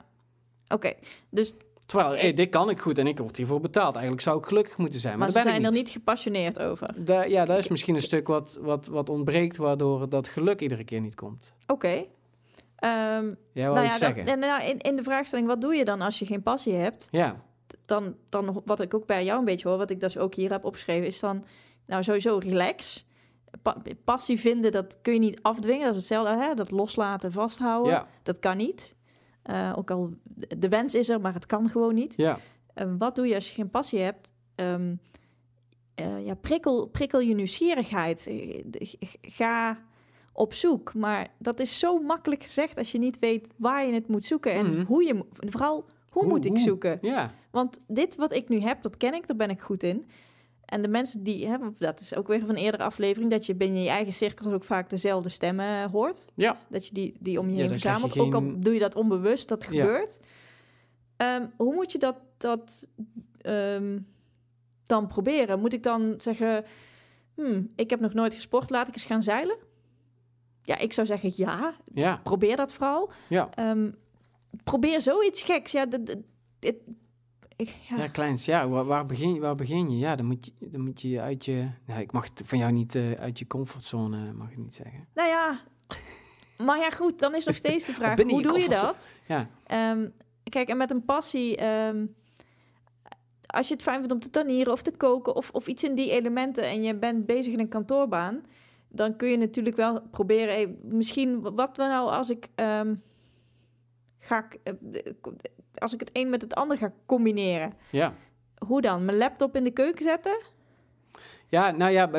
[0.67, 0.93] Oké,
[1.29, 1.53] dus,
[1.91, 3.93] Terwijl, hey, dit kan ik goed en ik word hiervoor betaald.
[3.93, 5.89] Eigenlijk zou ik gelukkig moeten zijn, maar, maar ze zijn er niet.
[5.89, 7.05] gepassioneerd over.
[7.05, 10.83] Da- ja, dat is misschien een stuk wat, wat, wat ontbreekt, waardoor dat geluk iedere
[10.83, 11.53] keer niet komt.
[11.67, 12.05] Oké.
[12.75, 14.25] Ehm, nou iets ja, zeggen?
[14.25, 17.07] dat, nou, in, in de vraagstelling, wat doe je dan als je geen passie hebt?
[17.11, 17.41] Ja,
[17.85, 20.51] Dan, dan, wat ik ook bij jou een beetje hoor, wat ik dus ook hier
[20.51, 21.45] heb opgeschreven, is dan,
[21.85, 23.05] nou sowieso relax.
[23.61, 25.81] Pa- passie vinden, dat kun je niet afdwingen.
[25.85, 26.53] Dat is hetzelfde, hè?
[26.53, 27.91] dat loslaten, vasthouden.
[27.91, 28.95] ja, Dat kan niet.
[29.41, 30.13] Eh, ook al
[30.57, 32.13] de wens is er, maar het kan gewoon niet.
[32.17, 32.39] ja.
[32.73, 34.31] En wat doe je als je geen passie hebt?
[34.55, 34.95] Ehm,
[35.95, 38.27] eh, ja, prikkel, prikkel je nieuwsgierigheid.
[38.27, 38.63] Eh,
[39.21, 39.77] Ga
[40.33, 40.93] op zoek.
[40.93, 44.51] Maar dat is zo makkelijk gezegd als je niet weet waar je het moet zoeken.
[44.53, 44.85] En Mhm.
[44.85, 46.59] hoe je, vooral, hoe, Hoe- moet ik hoe?
[46.59, 46.97] zoeken?
[47.01, 47.33] ja.
[47.51, 50.05] Want dit wat ik nu heb, dat ken ik, daar ben ik goed in.
[50.71, 53.55] En de mensen die, hè, dat is ook weer van een eerdere aflevering, dat je
[53.55, 56.25] binnen je eigen cirkel ook vaak dezelfde stemmen hoort.
[56.35, 56.57] Ja.
[56.69, 58.19] Dat je die, die om je Ja, heen je verzamelt.
[58.19, 59.67] Ook al doe je dat onbewust, dat Ja.
[59.67, 60.19] gebeurt.
[61.17, 62.87] Ehm, hoe moet je dat, dat
[63.41, 63.99] ehm,
[64.85, 65.59] dan proberen?
[65.59, 66.65] Moet ik dan zeggen,
[67.35, 69.57] hmm, ik heb nog nooit gesport, laat ik eens gaan zeilen?
[70.63, 73.11] Ja, ik zou zeggen ja, Ja, probeer dat vooral.
[73.29, 73.49] ja.
[73.55, 73.91] Ehm,
[74.63, 75.71] probeer zoiets geks.
[75.71, 75.85] Ja,
[77.61, 77.97] ik, ja.
[77.97, 78.45] Ja, kleins.
[78.45, 79.97] Ja, waar, waar, begin, waar begin je?
[79.97, 81.69] Ja, dan moet je, dan moet je uit je...
[81.87, 85.07] Ja, ik mag het van jou niet eh, uit je comfortzone, mag ik niet zeggen.
[85.13, 85.61] Nou ja,
[86.65, 89.15] maar ja goed, dan is nog steeds de vraag, hoe je doe je dat?
[89.27, 90.07] Ja, Ehm,
[90.43, 92.05] kijk, en met een passie, ehm,
[93.45, 95.95] als je het fijn vindt om te tuinieren of te koken of, of iets in
[95.95, 98.41] die elementen en je bent bezig in een kantoorbaan,
[98.87, 100.53] dan kun je natuurlijk wel proberen...
[100.53, 102.47] hey, misschien wat we nou als ik...
[102.55, 102.95] ehm,
[104.21, 104.73] ga, ik, eh,
[105.81, 107.73] als ik het een met het ander ga combineren.
[107.89, 108.13] Ja.
[108.65, 109.05] Hoe dan?
[109.05, 110.41] Mijn laptop in de keuken zetten?
[111.47, 112.09] Ja, nou ja,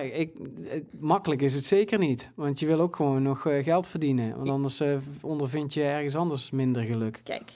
[0.00, 2.30] ik, eh, makkelijk is het zeker niet.
[2.34, 4.36] Want je wil ook gewoon nog eh, geld verdienen.
[4.36, 7.20] Want anders eh, ondervind je ergens anders minder geluk.
[7.24, 7.50] Kijk,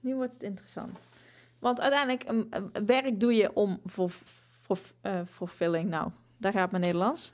[0.00, 1.08] nu wordt het interessant.
[1.58, 4.10] Want uiteindelijk, een, een werk doe je om voor,
[4.62, 4.78] voor,
[5.26, 5.88] fulfilling.
[5.88, 7.32] Nou, daar gaat mijn Nederlands.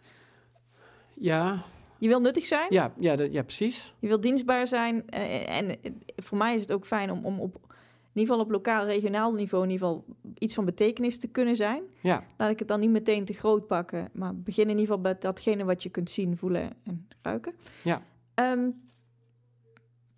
[1.14, 1.64] Ja,
[1.98, 3.94] Je wil nuttig zijn, ja, ja, dat- ja precies.
[3.98, 5.06] je wil dienstbaar zijn.
[5.10, 8.40] eh, en eh, voor mij is het ook fijn om, om op, in ieder geval
[8.40, 10.04] op lokaal, regionaal niveau, in ieder geval
[10.38, 11.82] iets van betekenis te kunnen zijn.
[12.00, 15.00] Ja, Laat ik het dan niet meteen te groot pakken, maar begin in ieder geval
[15.00, 17.54] bij datgene wat je kunt zien, voelen en ruiken.
[17.84, 18.02] Ja.
[18.34, 18.66] Ehm,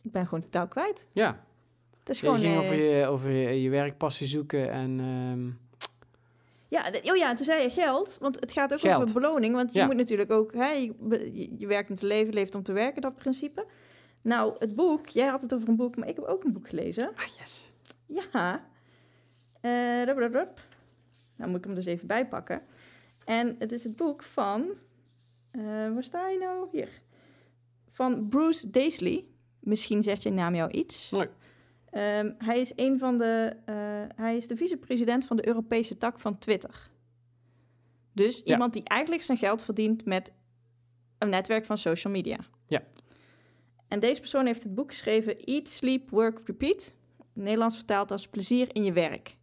[0.04, 1.08] ik ben gewoon totaal kwijt.
[1.12, 1.44] ja.
[1.98, 2.40] Het is Je gewoon.
[2.40, 5.00] ging eh, over, je, over je, je werkpassie zoeken en...
[5.00, 5.50] ehm,
[6.70, 9.02] Ja, oh ja, toen zei je geld, want het gaat ook Geld.
[9.02, 9.54] over beloning.
[9.54, 9.86] Want je Ja.
[9.86, 13.66] moet natuurlijk ook, hè, je, werkt om te leven, leeft om te werken, dat principe.
[14.22, 16.68] Nou, het boek, jij had het over een boek, maar ik heb ook een boek
[16.68, 17.08] gelezen.
[17.16, 17.72] ah, yes.
[18.06, 18.68] Ja.
[19.60, 20.60] Eh, rup, rup, rup.
[21.36, 22.62] Nou moet ik hem dus even bijpakken.
[23.24, 24.66] En het is het boek van,
[25.50, 26.68] eh, waar sta je nou?
[26.72, 26.88] Hier.
[27.90, 29.24] Van Bruce Daisley.
[29.60, 31.10] Misschien zegt je naam jou iets.
[31.90, 33.74] Ehm, hij is een van de, eh,
[34.24, 36.90] hij is de vicepresident van de Europese tak van Twitter.
[38.12, 38.52] Dus Ja.
[38.52, 40.32] iemand die eigenlijk zijn geld verdient met
[41.18, 42.38] een netwerk van social media.
[42.66, 42.82] Ja.
[43.88, 46.94] En deze persoon heeft het boek geschreven Eat, Sleep, Work, Repeat.
[47.34, 49.36] Nederlands vertaald als plezier in je werk.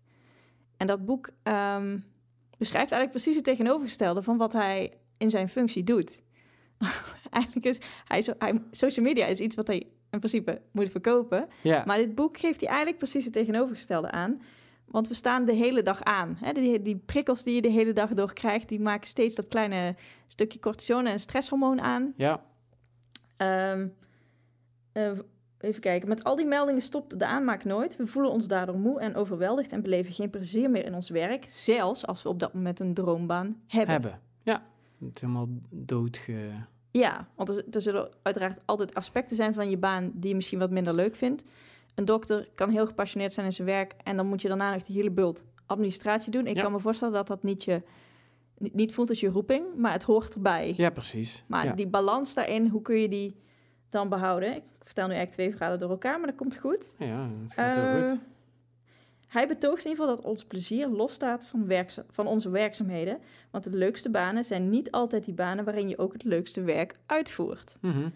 [0.78, 2.00] En dat boek ehm,
[2.58, 6.24] beschrijft eigenlijk precies het tegenovergestelde van wat hij in zijn functie doet.
[7.30, 8.24] eigenlijk is hij,
[8.72, 11.48] social media is iets wat hij in principe moet verkopen.
[11.64, 14.42] Ja, Maar dit boek geeft hij eigenlijk precies het tegenovergestelde aan.
[14.86, 16.38] Want we staan de hele dag aan.
[16.40, 16.52] Hè?
[16.52, 19.96] Die, die prikkels die je de hele dag door krijgt, die maken steeds dat kleine
[20.28, 22.14] stukje cortisone en stresshormoon aan.
[22.18, 22.44] ja,
[23.38, 23.88] Ehm,
[24.92, 25.12] eh,
[25.60, 26.08] even kijken.
[26.10, 27.96] Met al die meldingen stopt de aanmaak nooit.
[27.96, 31.46] We voelen ons daardoor moe en overweldigd en beleven geen plezier meer in ons werk.
[31.48, 33.92] Zelfs als we op dat moment een droombaan hebben.
[33.94, 34.20] hebben.
[34.44, 34.64] Ja,
[35.00, 36.52] het is helemaal doodge...
[36.92, 40.60] Ja, want er, er zullen uiteraard altijd aspecten zijn van je baan die je misschien
[40.60, 41.44] wat minder leuk vindt.
[41.96, 44.84] Een dokter kan heel gepassioneerd zijn in zijn werk en dan moet je daarna nog
[44.84, 46.48] de hele bult administratie doen.
[46.48, 46.62] Ik Ja.
[46.62, 47.82] kan me voorstellen dat dat niet, je,
[48.58, 50.74] niet, voelt als je roeping, maar het hoort erbij.
[50.78, 51.44] Ja, precies.
[51.48, 51.74] Maar ja.
[51.74, 53.36] die balans daarin, hoe kun je die
[53.90, 54.56] dan behouden?
[54.56, 56.96] Ik vertel nu eigenlijk twee verhalen door elkaar, maar dat komt goed.
[57.00, 58.20] Ja, het gaat heel Eh, goed.
[59.28, 63.20] Hij betoogt in ieder geval dat ons plezier losstaat van, werkza- van onze werkzaamheden.
[63.52, 66.96] Want de leukste banen zijn niet altijd die banen waarin je ook het leukste werk
[67.06, 67.78] uitvoert.
[67.82, 68.10] Mhm.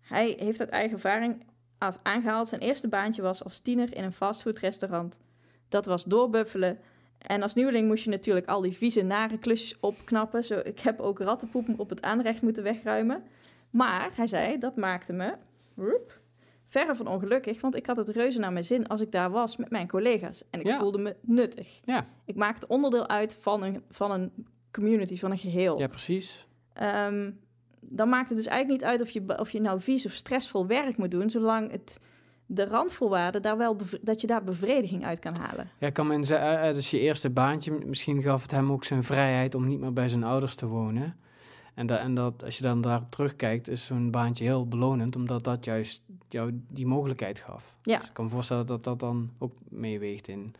[0.00, 1.44] Hij heeft uit eigen ervaring
[2.02, 2.48] aangehaald.
[2.48, 5.20] Zijn eerste baantje was als tiener in een fastfoodrestaurant.
[5.68, 6.78] Dat was doorbuffelen.
[7.18, 10.44] En als nieuweling moest je natuurlijk al die vieze, nare klusjes opknappen.
[10.44, 13.22] Zo, ik heb ook rattenpoep op het aanrecht moeten wegruimen.
[13.70, 15.34] Maar, hij zei, dat maakte me
[15.76, 16.20] roep,
[16.72, 17.60] verre van ongelukkig.
[17.60, 20.42] Want ik had het reuze naar mijn zin als ik daar was met mijn collega's.
[20.50, 20.78] En ik Ja.
[20.78, 21.80] voelde me nuttig.
[21.84, 22.06] Ja.
[22.24, 24.32] Ik maakte onderdeel uit van een, van een
[24.70, 25.78] community, van een geheel.
[25.78, 26.48] ja, precies.
[26.72, 27.30] Ehm,
[27.80, 30.66] dan maakt het dus eigenlijk niet uit of je, of je nou vies of stressvol
[30.66, 32.00] werk moet doen, zolang het,
[32.46, 35.70] de randvoorwaarden daar wel dat je daar bevrediging uit kan halen.
[35.78, 37.78] Ja, kan me inze- eh, het is je eerste baantje.
[37.86, 41.16] Misschien gaf het hem ook zijn vrijheid om niet meer bij zijn ouders te wonen.
[41.74, 45.44] En, da en dat, als je dan daarop terugkijkt, is zo'n baantje heel belonend, omdat
[45.44, 47.76] dat juist jou die mogelijkheid gaf.
[47.82, 47.98] Ja.
[47.98, 50.54] Dus ik kan me voorstellen dat dat dan ook meeweegt in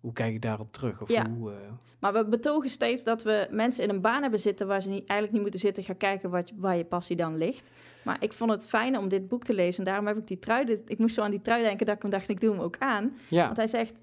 [0.00, 1.02] hoe kijk ik daarop terug?
[1.02, 1.28] Of Ja.
[1.30, 1.56] hoe, eh,
[1.98, 4.98] Maar we betogen steeds dat we mensen in een baan hebben zitten waar ze niet,
[5.08, 7.70] eigenlijk niet moeten zitten, gaan kijken wat, waar je passie dan ligt.
[8.04, 10.38] Maar ik vond het fijn om dit boek te lezen en daarom heb ik die
[10.38, 12.50] trui, dit- ik moest zo aan die trui denken dat ik hem dacht, ik doe
[12.52, 13.12] hem ook aan.
[13.28, 13.94] ja, Want hij zegt,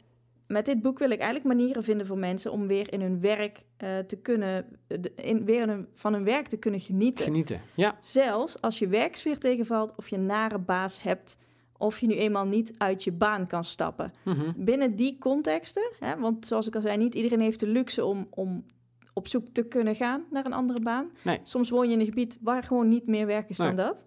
[0.49, 3.63] met dit boek wil ik eigenlijk manieren vinden voor mensen om weer in hun werk
[3.77, 7.23] eh, te kunnen, de- in, weer in hun, van hun werk te kunnen genieten.
[7.23, 7.61] genieten.
[7.75, 11.37] Ja, Zelfs als je werksfeer tegenvalt of je een nare baas hebt
[11.77, 14.11] of je nu eenmaal niet uit je baan kan stappen.
[14.23, 14.51] mhm.
[14.55, 18.27] Binnen die contexten, hè, want zoals ik al zei, niet iedereen heeft de luxe om,
[18.29, 18.65] om
[19.13, 21.11] op zoek te kunnen gaan naar een andere baan.
[21.23, 21.39] Nee.
[21.43, 24.05] Soms woon je in een gebied waar gewoon niet meer werk is dan dat.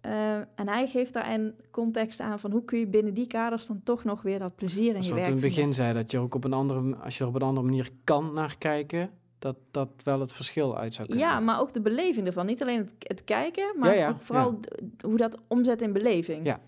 [0.00, 3.66] Eh, en hij geeft daar een context aan van hoe kun je binnen die kaders
[3.66, 5.58] dan toch nog weer dat plezier in Zoals je we werk in het vinden.
[5.58, 7.90] begin zei, dat je ook op een andere, als je er op een andere manier
[8.04, 11.80] kan naar kijken, dat dat wel het verschil uit zou kunnen Ja, maar ook de
[11.80, 12.46] beleving ervan.
[12.46, 14.60] Niet alleen het, het kijken, maar Ja, ja, ook vooral
[15.04, 16.46] hoe dat omzet in beleving.
[16.46, 16.60] Ja.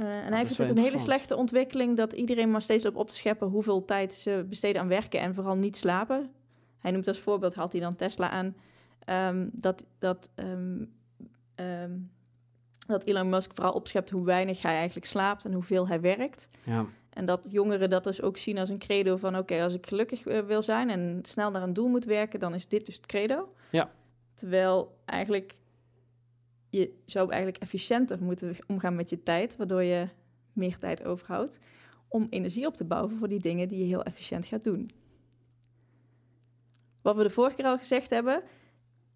[0.00, 2.96] Eh, en hij is vindt het een hele slechte ontwikkeling dat iedereen maar steeds op
[2.96, 6.30] op te scheppen hoeveel tijd ze besteden aan werken en vooral niet slapen.
[6.78, 8.56] Hij noemt als voorbeeld, haalt hij dan Tesla aan,
[9.10, 10.84] ehm, dat, dat, ehm,
[11.54, 11.98] ehm,
[12.86, 16.48] dat Elon Musk vooral opschept hoe weinig hij eigenlijk slaapt en hoeveel hij werkt.
[16.64, 19.36] Ja, En dat jongeren dat dus ook zien als een credo van...
[19.36, 22.40] oké, als ik gelukkig eh, wil zijn en snel naar een doel moet werken...
[22.40, 23.52] dan is dit dus het credo.
[23.70, 23.90] Ja.
[24.34, 25.54] Terwijl eigenlijk...
[26.68, 29.56] je zou eigenlijk efficiënter moeten omgaan met je tijd...
[29.56, 30.08] waardoor je
[30.52, 31.58] meer tijd overhoudt...
[32.08, 34.90] om energie op te bouwen voor die dingen die je heel efficiënt gaat doen.
[37.02, 38.42] Wat we de vorige keer al gezegd hebben...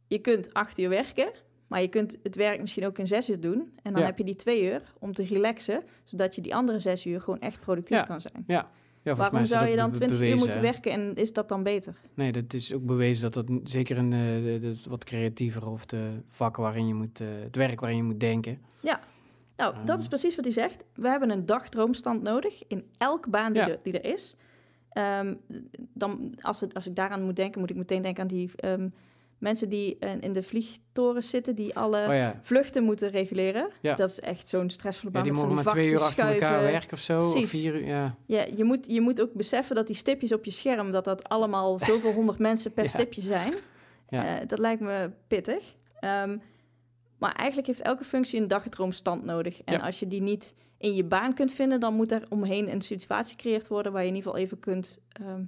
[0.07, 1.33] je kunt acht uur werken...
[1.67, 3.73] Maar je kunt het werk misschien ook in zes uur doen.
[3.83, 4.07] En dan Ja.
[4.07, 5.83] heb je die twee uur om te relaxen.
[6.05, 8.03] Zodat je die andere zes uur gewoon echt productief Ja.
[8.03, 8.45] kan zijn.
[8.47, 8.69] Ja,
[9.03, 10.61] mij Waarom zou je dan 20 uur moeten hè?
[10.61, 11.97] werken en is dat dan beter?
[12.15, 16.11] Nee, dat is ook bewezen dat dat zeker de, de, de wat creatiever of de
[16.29, 18.59] vakken waarin je moet, eh, het werk waarin je moet denken.
[19.57, 20.09] Nou, dat is Ehm.
[20.09, 20.85] precies wat hij zegt.
[20.95, 23.69] We hebben een dagdroomstand nodig in elke baan die, Ja.
[23.69, 24.37] er, die er is.
[24.91, 25.35] Ehm,
[25.93, 28.89] dan, als, het, als ik daaraan moet denken, moet ik meteen denken aan die ehm,
[29.39, 33.69] mensen die in de vliegtorens zitten, die alle oh ja, vluchten moeten reguleren.
[33.81, 33.95] Ja.
[33.95, 35.23] Dat is echt zo'n stressvolle ja baan.
[35.23, 37.21] die met van mogen maar twee uur achter elkaar werken of zo.
[37.21, 37.51] Of Precies.
[37.61, 38.17] vier uur, ja.
[38.27, 41.29] Ja, je moet, je moet ook beseffen dat die stipjes op je scherm, dat dat
[41.29, 42.89] allemaal zoveel honderd mensen per Ja.
[42.91, 43.53] stipje zijn.
[44.09, 44.41] Ja.
[44.41, 45.75] Eh, dat lijkt me pittig.
[46.01, 46.37] Ehm,
[47.19, 49.63] maar eigenlijk heeft elke functie een dagdroomstand nodig.
[49.65, 49.81] En Ja.
[49.85, 53.37] als je die niet in je baan kunt vinden, dan moet er omheen een situatie
[53.37, 55.43] gecreëerd worden waar je in ieder geval even kunt ehm,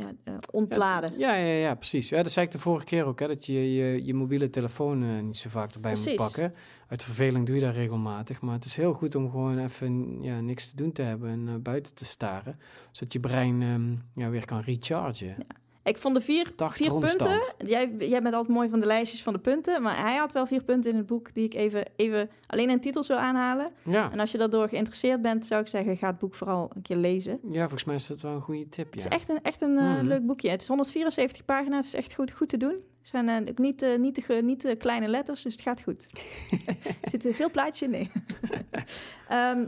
[0.00, 1.18] ja, eh, ontladen.
[1.18, 2.08] Ja, ja, ja, precies.
[2.08, 5.02] Ja, dat zei ik de vorige keer ook, hè, dat je je, je mobiele telefoon
[5.02, 6.08] eh, niet zo vaak erbij Precies.
[6.08, 6.54] moet pakken.
[6.88, 10.40] Uit verveling doe je dat regelmatig, maar het is heel goed om gewoon even ja,
[10.40, 12.54] niks te doen te hebben en naar buiten te staren,
[12.92, 15.46] zodat je brein ehm, ja, weer kan rechargen.
[15.82, 17.40] Ik vond de vier, vier punten.
[17.58, 19.82] Jij, jij bent altijd mooi van de lijstjes van de punten.
[19.82, 22.80] Maar hij had wel vier punten in het boek die ik even, even alleen in
[22.80, 23.72] titels wil aanhalen.
[23.84, 24.12] Ja.
[24.12, 26.96] En als je daardoor geïnteresseerd bent, zou ik zeggen, ga het boek vooral een keer
[26.96, 27.38] lezen.
[27.48, 28.90] ja, volgens mij is dat wel een goede tip.
[28.90, 29.10] Het is Ja.
[29.10, 30.06] echt een, echt een eh, Mhm.
[30.06, 30.50] leuk boekje.
[30.50, 32.74] Het is 174 pagina's, het is echt goed, goed te doen.
[32.98, 36.06] Het zijn eh, ook niet, eh, niet, niet kleine letters, dus het gaat goed.
[37.02, 38.10] er zitten veel plaatjes in, nee.
[39.28, 39.64] Ehm,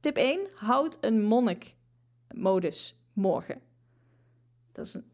[0.00, 3.60] tip 1, houd een monnik-modus morgen.
[4.72, 5.04] Dat is een,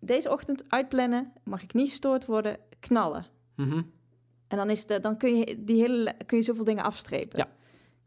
[0.00, 3.26] deze ochtend uitplannen, mag ik niet gestoord worden, knallen.
[3.54, 3.82] Mhm.
[4.48, 7.38] En dan, is de, dan kun, je die hele, kun je zoveel dingen afstrepen.
[7.38, 7.48] Ja.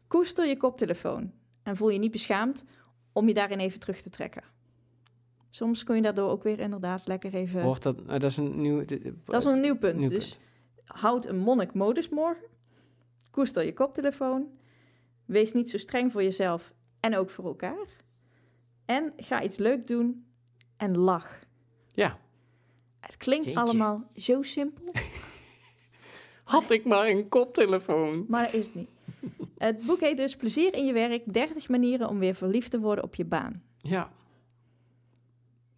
[0.06, 1.32] Koester je koptelefoon
[1.62, 2.64] en voel je niet beschaamd
[3.12, 4.42] om je daarin even terug te trekken.
[5.50, 7.62] Soms kun je daardoor ook weer inderdaad lekker even...
[7.62, 8.84] Hoort dat, eh, dat is een nieuw...
[9.24, 9.98] dat is een nieuw punt.
[9.98, 11.00] nieuw dus punt.
[11.00, 12.46] houd een monnik-modus morgen.
[13.30, 14.46] Koester je koptelefoon.
[15.24, 17.86] Wees niet zo streng voor jezelf en ook voor elkaar.
[18.84, 20.26] En ga iets leuk doen
[20.76, 21.41] en lach.
[21.94, 22.18] Ja.
[23.00, 23.60] Het klinkt Jeetje.
[23.60, 24.92] allemaal zo simpel,
[26.44, 28.24] Had ik maar een koptelefoon.
[28.28, 28.88] maar dat is het niet.
[29.58, 33.04] Het boek heet dus Plezier in je werk, 30 manieren om weer verliefd te worden
[33.04, 33.62] op je baan.
[33.78, 34.10] Ja.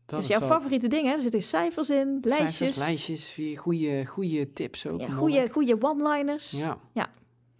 [0.06, 1.12] Dat is is jouw favoriete ding, hè?
[1.12, 5.00] Er zitten cijfers in, lijstjes, Cijfers, lijstjes, goede, goede tips ook.
[5.00, 6.50] ja, goede, goede one-liners.
[6.50, 6.78] Ja.
[6.92, 7.10] Ja.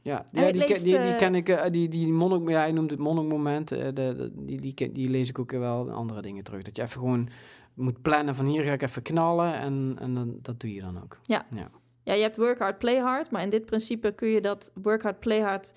[0.03, 3.73] Ja, die, die, die ken ik, eh, die, die monnik, ja, hij noemt het monnikmoment,
[3.73, 3.89] eh,
[4.33, 6.63] die, die, ken- die lees ik ook wel andere dingen terug.
[6.63, 7.29] Dat je even gewoon
[7.75, 11.03] moet plannen van hier ga ik even knallen en, en dan, dat doe je dan
[11.03, 11.19] ook.
[12.03, 15.03] Ja, je hebt work hard, play hard, maar in dit principe kun je dat work
[15.03, 15.73] hard, play hard,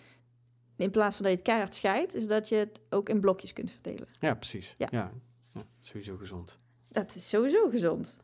[0.77, 3.53] in plaats van dat je het keihard scheidt, is dat je het ook in blokjes
[3.53, 4.07] kunt verdelen.
[4.19, 4.75] Ja, precies.
[4.77, 4.87] Ja.
[4.91, 5.11] Ja.
[5.53, 6.59] Ja, sowieso gezond.
[6.87, 8.17] Dat is sowieso gezond.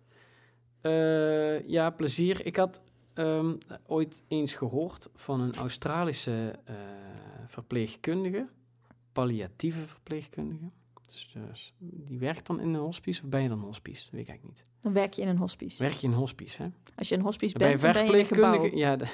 [0.82, 2.46] Eh, ja, plezier.
[2.46, 2.82] Ik had
[3.14, 3.56] ehm,
[3.86, 6.76] ooit eens gehoord van een Australische eh,
[7.46, 8.48] verpleegkundige,
[9.12, 10.72] palliatieve verpleegkundige.
[11.06, 14.02] Dus, dus die werkt dan in een hospice of ben je dan hospice?
[14.04, 14.68] Dat weet ik eigenlijk niet.
[14.82, 15.84] Dan werk je in een hospice.
[15.84, 16.70] Werk je in een hospice, hè?
[16.96, 18.78] Als je een hospice Dan ben je bent, dan ben je in een gebouw.
[18.78, 18.98] Ja,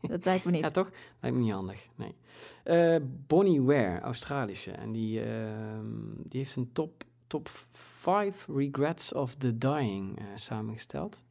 [0.00, 0.60] Dat lijkt me niet.
[0.60, 0.90] ja, toch?
[1.20, 1.88] Lijkt me niet handig.
[1.94, 2.14] Nee.
[2.62, 4.70] Eh, Bonnie Ware, Australische.
[4.70, 11.22] En die, ehm, die heeft een top, top 5 regrets of the dying eh, samengesteld.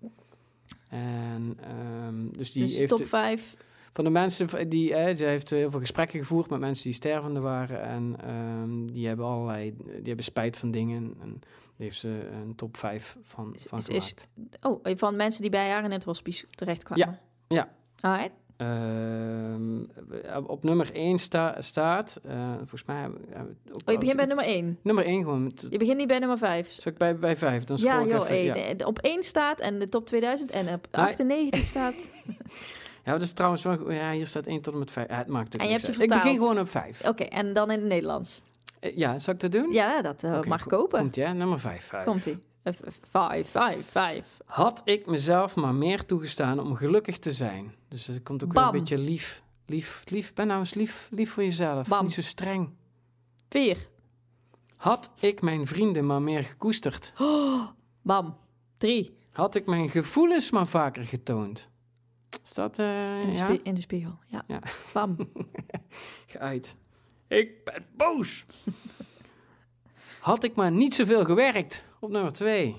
[0.89, 1.57] En
[2.05, 3.55] um, dus die dus heeft top 5.
[3.93, 7.39] Van de mensen die, eh, ze heeft heel veel gesprekken gevoerd met mensen die stervende
[7.39, 11.39] waren en ehm, die hebben allerlei, die hebben spijt van dingen en
[11.77, 14.65] heeft ze een top 5 van, Is- van is- is- gemaakt.
[14.65, 17.19] Oh, van mensen die bij haar in het hospice terechtkwamen.
[17.47, 17.69] Ja.
[18.01, 18.31] Alright.
[18.57, 19.83] Ehm,
[20.45, 23.11] op nummer 1 sta, staat, eh, volgens mij het
[23.71, 24.77] ook Oh, je begint bij nummer 1.
[24.83, 25.43] nummer 1 gewoon.
[25.43, 26.71] Met, Je begint niet bij nummer 5.
[26.71, 28.25] zal ik bij, bij 5, dan Ja, joh, even.
[28.27, 28.53] hey, ja.
[28.53, 31.93] de- de- op 1 staat en de top 2000 en op Nou, 98 staat.
[33.10, 33.91] ja, dat is trouwens wel, goed.
[33.93, 35.10] ja, hier staat 1 tot en met 5.
[35.10, 36.01] Ja, het maakt ook En je hebt ze uit.
[36.01, 36.41] Ik begin vertaald.
[36.49, 37.05] gewoon op 5.
[37.05, 38.41] Oké, en dan in het Nederlands.
[38.95, 39.72] ja, zal ik dat doen?
[39.72, 40.99] Ja, dat eh, Oké, mag ko- kopen.
[40.99, 41.91] Komt ja, nummer 5.
[42.05, 42.38] Komt ie.
[43.01, 44.38] Vijf, vijf, vijf.
[44.45, 47.76] Had ik mezelf maar meer toegestaan om gelukkig te zijn.
[47.88, 48.74] Dus dat komt ook weer Bam.
[48.74, 49.43] een beetje lief.
[49.66, 50.34] Lief, lief.
[50.34, 51.88] Ben nou eens lief, lief voor jezelf.
[51.88, 52.01] Bam.
[52.03, 52.70] Niet zo streng.
[53.49, 53.78] Vier.
[54.76, 57.14] Had ik mijn vrienden maar meer gekoesterd.
[58.01, 58.38] Bam.
[58.78, 59.18] Drie.
[59.32, 61.70] Had ik mijn gevoelens maar vaker getoond.
[62.43, 63.45] Is dat eh In de, ja?
[63.45, 64.19] spie- in de spiegel.
[64.27, 64.43] Ja.
[64.47, 64.59] Ja.
[64.93, 65.17] Bam.
[66.27, 66.75] geuit?
[67.27, 68.45] Ik ben boos.
[70.19, 71.84] Had ik maar niet zoveel gewerkt.
[71.99, 72.75] Op nummer twee.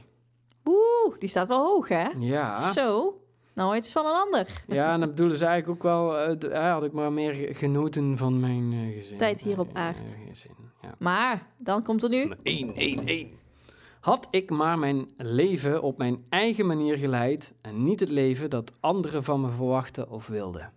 [0.64, 2.08] Oeh, die staat wel hoog, hè?
[2.18, 2.72] Ja.
[2.72, 3.14] Zo.
[3.54, 4.62] Nou, iets van een ander.
[4.66, 6.16] Ja, en dat bedoelen ze eigenlijk ook wel...
[6.18, 9.18] eh, eh, had ik maar meer genoten van mijn eh, gezin.
[9.18, 10.16] Tijd hier op aard.
[10.28, 10.94] gezin, ja.
[10.98, 12.32] Maar, dan komt er nu...
[12.42, 13.30] 1, 1, 1.
[14.00, 18.72] Had ik maar mijn leven op mijn eigen manier geleid en niet het leven dat
[18.80, 20.72] anderen van me verwachten of wilden.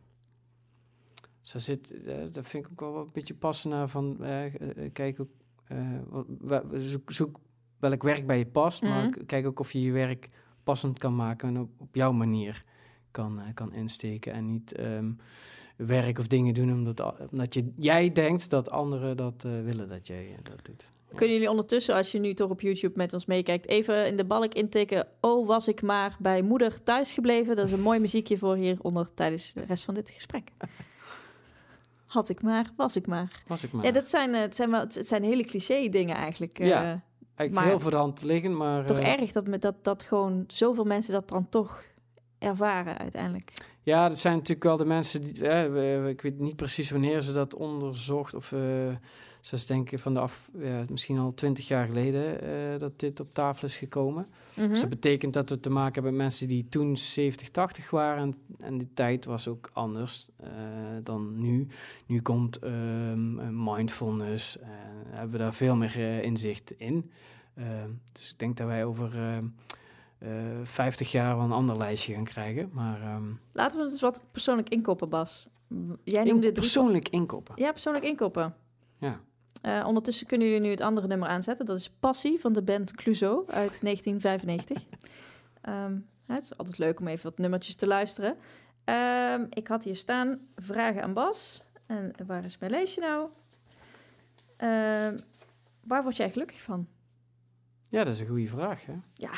[1.41, 4.45] Dus daar zit, eh, dat vind ik ook wel een beetje passen naar van, eh,
[4.45, 5.29] eh, kijk ook,
[5.67, 7.39] eh, zoek, zoek
[7.79, 9.25] welk werk bij je past, maar Mhm.
[9.25, 10.29] kijk ook of je je werk
[10.63, 12.63] passend kan maken en op, op jouw manier
[13.11, 15.11] kan, eh, kan insteken en niet ehm,
[15.75, 20.65] werk of dingen doen omdat, je, jij denkt dat anderen dat willen dat jij dat
[20.65, 20.91] doet.
[21.15, 24.25] Kunnen jullie ondertussen, als je nu toch op YouTube met ons meekijkt, even in de
[24.25, 25.07] balk intikken...
[25.21, 27.55] Oh, was ik maar bij moeder thuis gebleven.
[27.55, 30.49] Dat is een mooi muziekje voor hieronder tijdens de rest van dit gesprek.
[32.07, 33.43] Had ik maar, was ik maar.
[33.47, 33.85] Was ik maar.
[33.85, 36.57] Ja, dat zijn, eh, het, zijn wel, het zijn hele cliché dingen eigenlijk.
[36.57, 36.81] Ja.
[37.35, 38.85] Eigenlijk maar- heel voor de hand liggen, maar...
[38.85, 41.83] toch eh, erg dat, dat, dat gewoon zoveel mensen dat dan toch
[42.39, 43.51] ervaren uiteindelijk.
[43.81, 45.47] Ja, dat zijn natuurlijk wel de mensen die...
[45.47, 48.33] eh, ik weet niet precies wanneer ze dat onderzocht.
[48.33, 48.53] Of
[49.51, 50.51] eh ze denken van de af...
[50.59, 54.27] Ja, misschien al twintig jaar geleden eh, dat dit op tafel is gekomen.
[54.53, 54.67] Mhm.
[54.67, 58.21] Dus dat betekent dat we te maken hebben met mensen die toen 70, 80 waren.
[58.23, 58.35] En,
[58.65, 60.49] en die tijd was ook anders eh,
[61.03, 61.67] dan nu.
[62.05, 64.59] Nu komt ehm, eh, mindfulness.
[64.59, 64.69] en
[65.09, 67.11] hebben we daar veel meer eh, inzicht in.
[67.55, 69.47] Ehm, dus ik denk dat wij over ehm,
[70.17, 70.29] eh
[70.63, 72.69] 50 jaar wel een ander lijstje gaan krijgen.
[72.73, 75.47] Maar ehm, Laten we het eens wat persoonlijk inkoppen, Bas.
[76.03, 76.51] Jij in- noemde drie...
[76.53, 77.55] persoonlijk inkopen.
[77.57, 78.55] Ja, persoonlijk inkoppen.
[78.97, 79.19] Ja.
[79.61, 81.65] Eh, ondertussen kunnen jullie nu het andere nummer aanzetten.
[81.65, 84.83] Dat is Passie van de band Clouseau uit 1995.
[85.61, 88.37] Ehm, het is altijd leuk om even wat nummertjes te luisteren.
[88.83, 91.61] Ehm, ik had hier staan vragen aan Bas.
[91.85, 93.29] En waar is mijn lijstje nou?
[94.57, 95.17] Ehm,
[95.83, 96.87] waar word jij gelukkig van?
[97.89, 98.85] ja, dat is een goede vraag.
[98.85, 98.93] Hè?
[99.13, 99.31] Ja.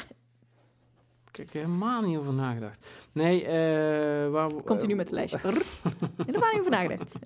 [1.32, 2.88] Ik heb er helemaal niet over nagedacht.
[3.12, 4.50] Nee, eh waar...
[4.50, 5.40] Komt hij nu met het lijstje?
[6.26, 7.20] Helemaal niet over nagedacht.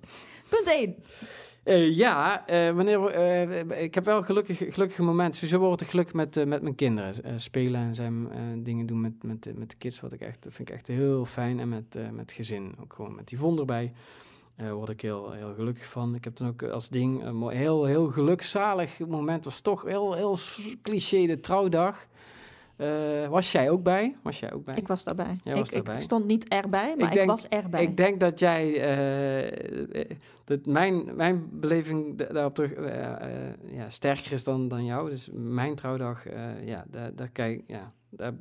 [0.50, 0.96] Punt 1.
[1.70, 5.36] Eh, ja, eh, wanneer eh, ik heb wel gelukkig, gelukkige momenten.
[5.36, 7.40] Sowieso word ik gelukkig met, met mijn kinderen.
[7.40, 8.28] spelen en zijn
[8.64, 10.00] dingen doen met, met, met de kids.
[10.00, 11.60] Wat ik echt, vind ik echt heel fijn.
[11.60, 12.76] En met, met gezin.
[12.82, 13.94] Ook gewoon met Yvonne erbij.
[14.56, 16.16] word ik heel, heel gelukkig van.
[16.16, 19.46] Ik heb dan ook als ding een heel, heel gelukzalig moment.
[19.46, 20.38] was toch heel, heel
[20.82, 22.08] cliché de trouwdag.
[22.80, 24.16] Eh, was jij ook bij?
[24.22, 24.76] Was jij ook bij?
[24.76, 25.36] Ik was daarbij.
[25.44, 25.96] Jij was ik, daarbij.
[25.96, 27.84] ik stond niet erbij, maar ik, denk- was erbij.
[27.84, 30.10] Ik denk dat jij, eh, eh,
[30.44, 32.74] dat mijn, mijn beleving da- daarop terug
[33.66, 35.10] ja, sterker is dan, dan jou.
[35.10, 36.24] Dus mijn trouwdag,
[36.66, 38.34] ja, daar, daar kijk, ja, daar,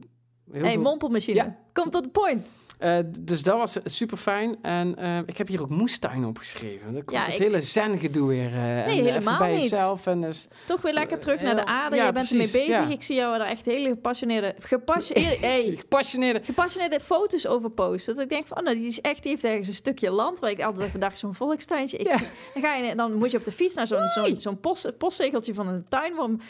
[0.53, 1.37] heel hey, veel- mompelmachine.
[1.37, 1.57] Ja.
[1.73, 2.47] Kom tot de point.
[2.79, 4.57] Eh, dus dat was super fijn.
[4.63, 6.93] En eh, ik heb hier ook moestuin opgeschreven.
[6.93, 8.53] Dan komt Ja, het ik- hele zen-gedoe weer.
[8.55, 9.63] eh en helemaal even bij niet.
[9.63, 10.07] jezelf.
[10.07, 11.97] En dus, Het is toch weer lekker terug naar de aarde.
[11.97, 12.85] ja, je bent precies, ermee bezig.
[12.87, 12.91] ja.
[12.93, 16.41] Ik zie jou daar echt hele gepassioneerde, gepassioneerde, hey, gepassioneerde.
[16.45, 18.15] gepassioneerde foto's over posten.
[18.15, 20.39] Dat ik denk van, oh, nou, die is echt, die heeft ergens een stukje land
[20.39, 21.97] waar ik altijd even dacht, zo'n volkstuintje.
[21.97, 24.61] Ik zie- dan, ga je, dan moet je op de fiets naar zo'n zo'n zo'n
[24.61, 26.41] post, postzegeltje van een tuinworm.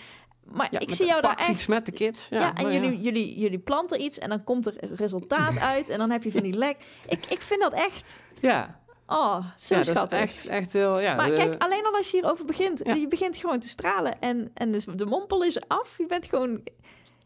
[0.53, 1.69] Maar Ja, ik zie jou daar echt...
[1.69, 2.29] met de kids.
[2.29, 5.99] Ja, Ja, en jullie, jullie, jullie planten iets en dan komt er resultaat uit en
[5.99, 6.77] dan heb je van die lek.
[7.09, 10.19] Ik, ik vind dat echt, Ja, oh, zo ja dat is schattig.
[10.19, 10.99] echt, echt heel...
[11.01, 14.21] Ja, Maar de- kijk, alleen al als je hierover begint, je begint gewoon te stralen
[14.21, 15.95] en, en dus de mompel is af.
[15.99, 16.61] Je bent gewoon,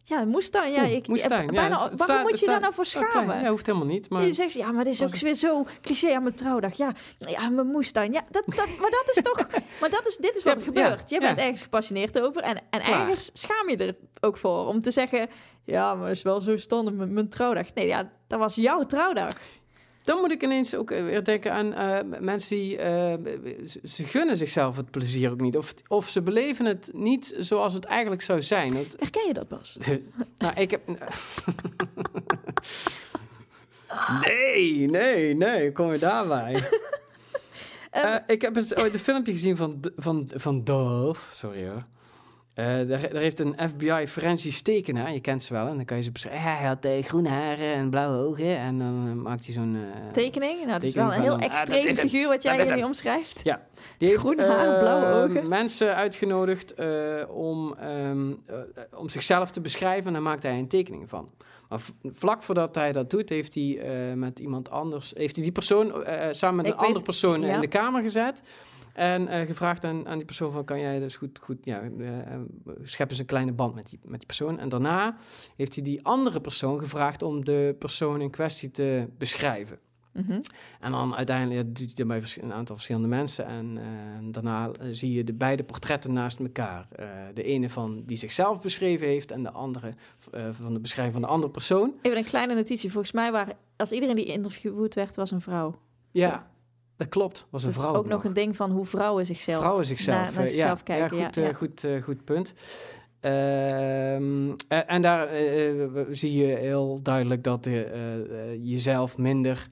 [0.04, 0.72] ja, moestuin.
[0.72, 3.40] Ja, ik, moestuin, ja, bijna, waarom staat- moet je daar nou voor Oh, schamen?
[3.42, 4.10] Ja, hoeft helemaal niet.
[4.10, 6.76] Maar Je zegt, ja, maar dit is ook weer zo cliché aan mijn trouwdag.
[6.76, 8.12] Ja, ja mijn moestuin.
[8.12, 9.46] Ja, dat, dat, maar dat is toch...
[9.80, 11.10] Maar dat is, dit is wat er gebeurt.
[11.10, 12.42] Je bent ergens gepassioneerd over.
[12.42, 13.00] En, en Klaar.
[13.00, 14.66] ergens schaam je er ook voor.
[14.66, 15.28] Om te zeggen,
[15.64, 17.74] ja, maar het is wel zo standaard met mijn trouwdag.
[17.74, 19.32] Nee, ja, dat was jouw trouwdag.
[20.04, 22.76] Dan moet ik ineens ook eh, weer denken aan eh, mensen die...
[22.76, 23.14] eh,
[23.84, 25.56] ze- gunnen zichzelf het plezier ook niet.
[25.56, 28.74] Of, of ze beleven het niet zoals het eigenlijk zou zijn.
[28.74, 29.78] Dat, Herken je dat, Bas?
[30.38, 30.80] nou, ik heb...
[34.26, 35.72] nee, nee, nee.
[35.72, 36.56] Kom je daarbij?
[37.92, 41.34] Eh, ik heb eens ooit een filmpje gezien van, van, van Dove.
[41.34, 41.84] Sorry hoor.
[42.54, 45.96] Eh, daar, daar heeft een FBI forensisch tekenaar, je kent ze wel, en dan kan
[45.96, 46.42] je ze beschrijven.
[46.42, 49.76] Hij had eh, groene haren en blauwe ogen en dan eh, maakt hij zo'n...
[50.12, 50.58] Tekening?
[50.58, 53.40] Nou, dat is wel een heel ah, extreem figuur wat jij hier omschrijft.
[53.44, 53.60] Ja,
[53.98, 55.48] die heeft Groene haren, blauwe ogen.
[55.48, 56.74] mensen uitgenodigd
[57.28, 58.56] om, ehm, eh,
[58.96, 61.30] om zichzelf te beschrijven en daar maakt hij een tekening van.
[61.68, 63.80] Maar vlak voordat hij dat doet, heeft hij
[64.16, 65.92] met iemand anders, heeft hij die persoon
[66.30, 67.54] samen met Ik een weet- andere persoon ja.
[67.54, 68.42] in de kamer gezet.
[68.94, 72.38] En eh, gevraagd aan, aan die persoon van, kan jij dus goed, goed ja, eh,
[72.82, 74.58] schep eens een kleine band met die, met die persoon.
[74.58, 75.16] En daarna
[75.56, 79.78] heeft hij die andere persoon gevraagd om de persoon in kwestie te beschrijven.
[80.12, 80.40] Mhm.
[80.80, 83.46] En dan uiteindelijk doet hij dat bij een aantal verschillende mensen.
[83.46, 83.78] En
[84.30, 86.88] daarna zie je de beide portretten naast elkaar.
[87.34, 89.94] De ene van die zichzelf beschreven heeft en de andere
[90.50, 91.94] van de beschrijving van de andere persoon.
[92.02, 92.90] Even een kleine notitie.
[92.90, 95.78] Volgens mij waren, als iedereen die geïnterviewd werd, was een vrouw.
[96.10, 96.51] Ja,
[97.02, 97.46] dat klopt.
[97.50, 99.60] Was een dat vrouw is ook nog een ding van hoe vrouwen zichzelf...
[99.60, 100.16] Vrouwen zichzelf.
[100.24, 101.52] naar- naar eh, zichzelf ja, kijken, Ja, ja, goed, eh, ja.
[101.52, 102.52] goed, eh, goed punt.
[103.20, 108.14] Ehm, en, en daar eh, eh, zie je heel duidelijk dat je eh,
[108.52, 109.66] eh, jezelf minder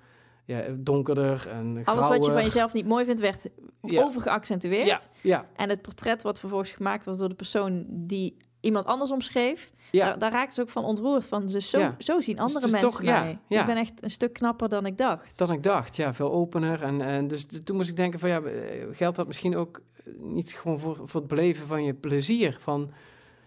[0.45, 3.49] ja, donkerder en Alles wat je van grauwer- jezelf niet mooi vindt, werd
[3.83, 4.03] Ja.
[4.03, 4.87] overgeaccentueerd.
[4.87, 9.11] Ja, ja, En het portret wat vervolgens gemaakt was door de persoon die iemand anders
[9.11, 10.07] omschreef, ja.
[10.07, 11.27] daar, daar raakte ze ook van ontroerd.
[11.27, 11.95] Van, dus zo, Ja.
[11.99, 13.39] zo zien Dus andere mensen toch- mij.
[13.49, 13.61] ja.
[13.61, 15.39] Ik ben echt een stuk knapper dan ik dacht.
[15.39, 15.97] dan ik dacht.
[15.97, 16.83] Ja, veel opener.
[16.83, 20.13] En, en dus toen moest ik denken van ja, eh, geldt dat misschien ook eh,
[20.19, 22.57] niet gewoon voor, voor het beleven van je plezier?
[22.59, 22.91] Van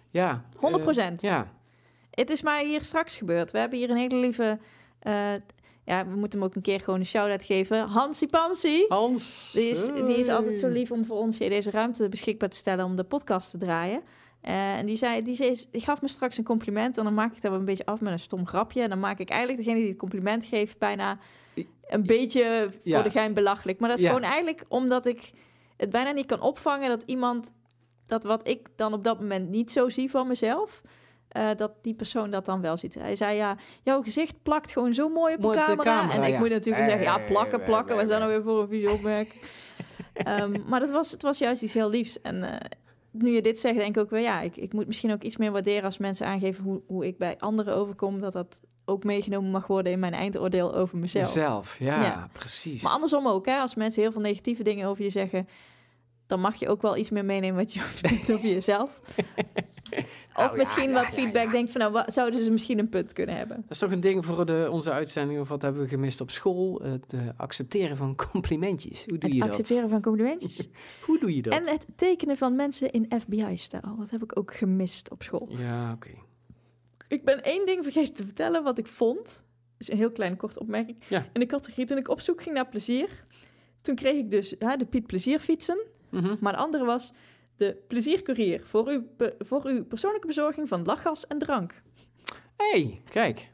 [0.09, 0.43] ja.
[0.55, 1.21] 100 eh, procent.
[1.21, 1.51] ja,
[2.11, 3.51] Het is mij hier straks gebeurd.
[3.51, 4.59] We hebben hier een hele lieve...
[5.85, 7.87] ja, we moeten hem ook een keer gewoon een shout-out geven.
[7.87, 8.85] Hansie Pansie.
[8.87, 9.51] Hans.
[9.53, 12.57] Die is, die is altijd zo lief om voor ons hier deze ruimte beschikbaar te
[12.57, 14.01] stellen om de podcast te draaien.
[14.43, 17.35] Eh, en die, zei, die, zei, die gaf me straks een compliment en dan maak
[17.35, 18.81] ik dat wel een beetje af met een stom grapje.
[18.81, 21.17] En dan maak ik eigenlijk degene die het compliment geeft bijna
[21.87, 23.79] een beetje voor de gein belachelijk.
[23.79, 24.09] Maar dat is Ja.
[24.13, 25.31] gewoon eigenlijk omdat ik
[25.77, 27.53] het bijna niet kan opvangen dat iemand,
[28.05, 30.81] dat wat ik dan op dat moment niet zo zie van mezelf,
[31.27, 32.93] eh, dat die persoon dat dan wel ziet.
[32.95, 36.15] Hij zei ja, jouw gezicht plakt gewoon zo mooi op Mooi de op de camera.
[36.15, 37.89] En ik moet natuurlijk zeggen, ja, plakken, plakken.
[37.89, 39.41] eh, Wat is dat eh, nou weer voor een vieze opmerking?
[40.13, 42.21] Ehm, maar dat was, het was juist iets heel liefs.
[42.21, 42.69] En eh,
[43.13, 45.37] nu je dit zegt, denk ik ook wel, ja, ik, ik moet misschien ook iets
[45.37, 49.51] meer waarderen als mensen aangeven hoe, hoe ik bij anderen overkom, dat dat ook meegenomen
[49.51, 51.27] mag worden in mijn eindoordeel over mezelf.
[51.27, 52.29] Zelf, ja, Ja.
[52.33, 52.83] precies.
[52.83, 55.47] Maar andersom ook, hè, als mensen heel veel negatieve dingen over je zeggen,
[56.27, 57.81] dan mag je ook wel iets meer meenemen wat je
[58.33, 58.99] over jezelf.
[60.33, 61.51] Of Nou ja, misschien ja, wat ja, feedback ja.
[61.51, 63.57] denkt van, nou, zouden ze misschien een punt kunnen hebben?
[63.57, 66.31] Dat is toch een ding voor de, onze uitzending, of wat hebben we gemist op
[66.31, 66.81] school?
[66.83, 69.05] Het eh, accepteren van complimentjes.
[69.05, 69.49] Hoe doe Het je dat?
[69.49, 70.67] accepteren van complimentjes.
[71.05, 71.53] Hoe doe je dat?
[71.53, 73.95] En het tekenen van mensen in FBI-stijl.
[73.97, 75.49] Dat heb ik ook gemist op school.
[75.51, 76.09] Ja, oké.
[77.07, 79.23] Ik ben één ding vergeten te vertellen wat ik vond.
[79.23, 79.43] Dat
[79.77, 80.97] is een heel kleine korte opmerking.
[81.09, 81.25] Ja.
[81.33, 83.23] In de categorie, toen ik op zoek ging naar plezier...
[83.81, 85.85] toen kreeg ik dus hè, de Piet Plezierfietsen.
[86.09, 86.35] Mhm.
[86.39, 87.13] Maar de andere was
[87.55, 88.61] de Pleziercourier...
[88.63, 89.03] Voor uw,
[89.39, 91.81] voor uw persoonlijke bezorging van lachgas en drank.
[92.57, 93.51] hey, kijk.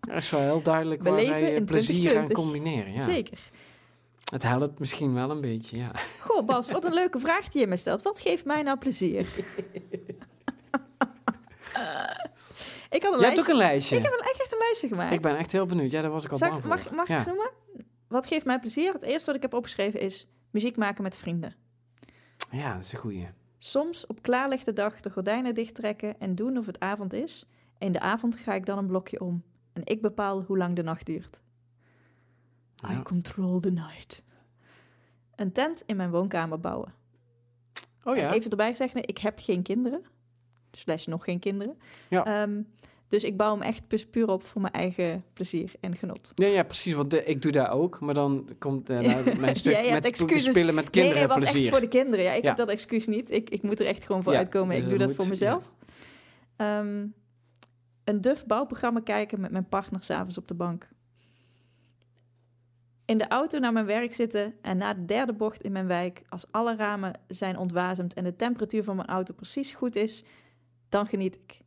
[0.00, 2.36] Dat is wel heel duidelijk waar Beleven zij eh, plezier aan 2020.
[2.36, 2.92] combineren.
[2.92, 3.04] Ja.
[3.04, 3.38] Zeker.
[4.30, 5.90] Het helpt misschien wel een beetje, ja.
[6.20, 8.02] Goh, Bas, wat een leuke vraag die je me stelt.
[8.02, 9.20] Wat geeft mij nou plezier?
[12.90, 13.40] ik had een Je hebt lijstje...
[13.42, 13.96] ook een lijstje.
[13.96, 15.14] Ik heb een, echt een lijstje gemaakt.
[15.14, 15.90] Ik ben echt heel benieuwd.
[15.90, 16.76] Ja, daar was ik al Zal bang ik- voor.
[16.76, 17.50] mag mag ik het noemen?
[18.08, 18.92] Wat geeft mij plezier?
[18.92, 21.54] Het eerste wat ik heb opgeschreven is muziek maken met vrienden.
[22.56, 23.28] Ja, dat is een goeie.
[23.58, 27.46] Soms op klaarlichte dag de gordijnen dichttrekken en doen of het avond is.
[27.78, 29.42] In de avond ga ik dan een blokje om.
[29.72, 31.40] En ik bepaal hoe lang de nacht duurt.
[32.88, 33.02] I Ja.
[33.02, 34.22] control the night.
[35.34, 36.94] Een tent in mijn woonkamer bouwen.
[38.04, 38.28] Oh ja.
[38.28, 40.02] En even erbij zeggen, ik heb geen kinderen.
[40.72, 41.78] Slash nog geen kinderen.
[42.08, 42.24] Ja.
[42.24, 42.62] Ehm,
[43.08, 46.32] dus ik bouw hem echt pu- puur op voor mijn eigen plezier en genot.
[46.34, 46.92] Ja, ja, precies.
[46.92, 48.00] Want de- ik doe dat ook.
[48.00, 51.60] Maar dan komt eh, nou, mijn stuk met spelen met Nee, kinderen nee, was plezier.
[51.60, 52.24] echt voor de kinderen.
[52.24, 52.48] Ja, ik Ja.
[52.48, 53.30] heb dat excuus niet.
[53.30, 54.74] Ik, ik moet er echt gewoon voor Ja, uitkomen.
[54.74, 55.64] dus ik doe dat voor mezelf.
[56.56, 57.06] Ehm,
[58.04, 60.88] een duf bouwprogramma kijken met mijn partner s'avonds op de bank.
[63.04, 66.22] In de auto naar mijn werk zitten en na de derde bocht in mijn wijk,
[66.28, 70.24] als alle ramen zijn ontwazemd en de temperatuur van mijn auto precies goed is,
[70.88, 71.60] dan geniet ik.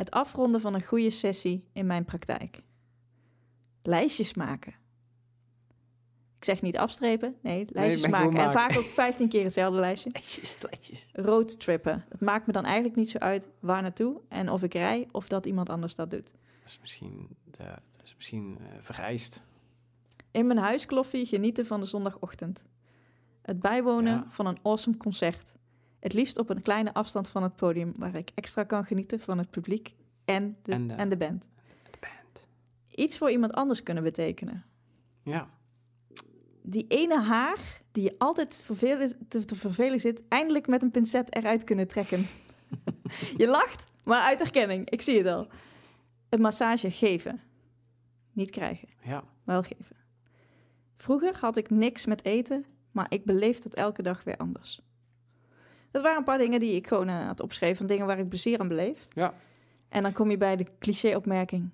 [0.00, 2.62] Het afronden van een goede sessie in mijn praktijk.
[3.82, 4.72] Lijstjes maken.
[6.38, 8.38] Ik zeg niet afstrepen, nee, lijstjes maken.
[8.38, 10.10] En vaak ook 15 keer hetzelfde lijstje.
[10.12, 11.06] Lijstjes, lijstjes.
[11.12, 12.04] Roadtrippen.
[12.08, 15.28] Het maakt me dan eigenlijk niet zo uit waar naartoe en of ik rij of
[15.28, 16.32] dat iemand anders dat doet.
[16.60, 17.64] Dat is misschien, de,
[17.96, 19.42] dat is misschien eh, vereist.
[20.30, 22.64] In mijn huiskloffie genieten van de zondagochtend.
[23.42, 24.24] Het bijwonen Ja.
[24.28, 25.52] van een awesome concert.
[26.00, 29.38] Het liefst op een kleine afstand van het podium, waar ik extra kan genieten van
[29.38, 29.94] het publiek
[30.24, 31.48] en de, En de- en de band.
[31.90, 32.46] De band.
[32.94, 34.64] Iets voor iemand anders kunnen betekenen.
[35.22, 35.48] Ja.
[36.62, 41.34] Die ene haar die je altijd vervelen, te, te vervelen zit, eindelijk met een pincet
[41.34, 42.26] eruit kunnen trekken.
[43.36, 44.90] je lacht, maar uit erkenning.
[44.90, 45.46] Ik zie het al.
[46.28, 47.40] Een massage geven.
[48.32, 49.24] Niet krijgen, Ja.
[49.44, 49.96] wel geven.
[50.96, 54.80] Vroeger had ik niks met eten, maar ik beleef het elke dag weer anders.
[55.90, 58.28] Dat waren een paar dingen die ik gewoon eh, had opgeschreven, van dingen waar ik
[58.28, 59.08] plezier aan beleef.
[59.14, 59.34] Ja.
[59.88, 61.70] En dan kom je bij de cliché-opmerking.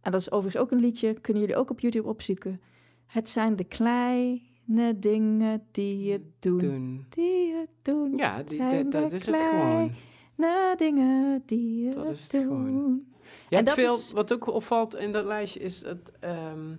[0.00, 2.60] En dat is overigens ook een liedje, kunnen jullie ook op YouTube opzoeken.
[3.06, 6.58] Het zijn de kleine dingen die je doen.
[6.58, 7.06] Doen.
[7.08, 8.16] Die je doen.
[8.16, 9.92] Ja, die, dat, dat is het gewoon.
[10.36, 12.42] Kleine dingen die je Dat is het doen.
[12.42, 13.02] gewoon.
[13.48, 16.12] Ja, En het dat veel, is- Wat ook opvalt in dat lijstje is het...
[16.20, 16.70] ehm,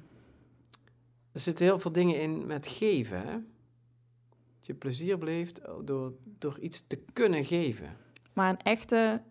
[1.31, 3.37] er zitten heel veel dingen in met geven, hè?
[4.69, 7.97] Je plezier beleeft door, door iets te kunnen geven.
[8.33, 9.21] Maar een echte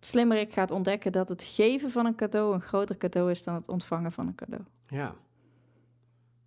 [0.00, 3.68] slimmerik gaat ontdekken dat het geven van een cadeau een groter cadeau is dan het
[3.68, 4.62] ontvangen van een cadeau.
[4.86, 5.14] Ja.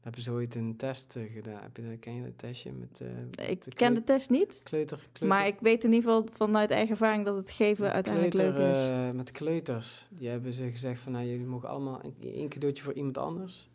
[0.02, 1.62] Hebben ze ooit een test eh, gedaan?
[1.62, 3.02] Heb je, ken je dat testje met
[3.38, 6.28] eh, Ik de ken de test niet, kleuter, kleuter maar ik weet in ieder geval
[6.34, 8.88] vanuit eigen ervaring dat het geven met uiteindelijk kleuter, leuk is.
[8.88, 10.08] eh, met kleuters.
[10.10, 13.70] Die hebben ze gezegd van, nou, jullie mogen allemaal een, één cadeautje voor iemand anders.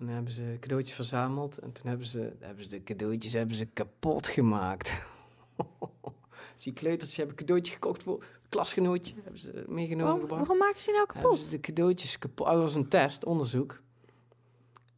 [0.00, 1.58] En dan hebben ze cadeautjes verzameld.
[1.58, 4.94] En toen hebben ze, hebben ze de cadeautjes hebben ze kapot gemaakt.
[6.54, 9.14] dus die kleuters hebben een cadeautje gekocht voor het klasgenootje.
[9.22, 10.28] Hebben ze meegenomen.
[10.28, 11.50] Waarom, maken ze nou hebben ze kapot?
[11.50, 12.46] de cadeautjes kapot.
[12.46, 13.80] Oh, dat was een test, onderzoek.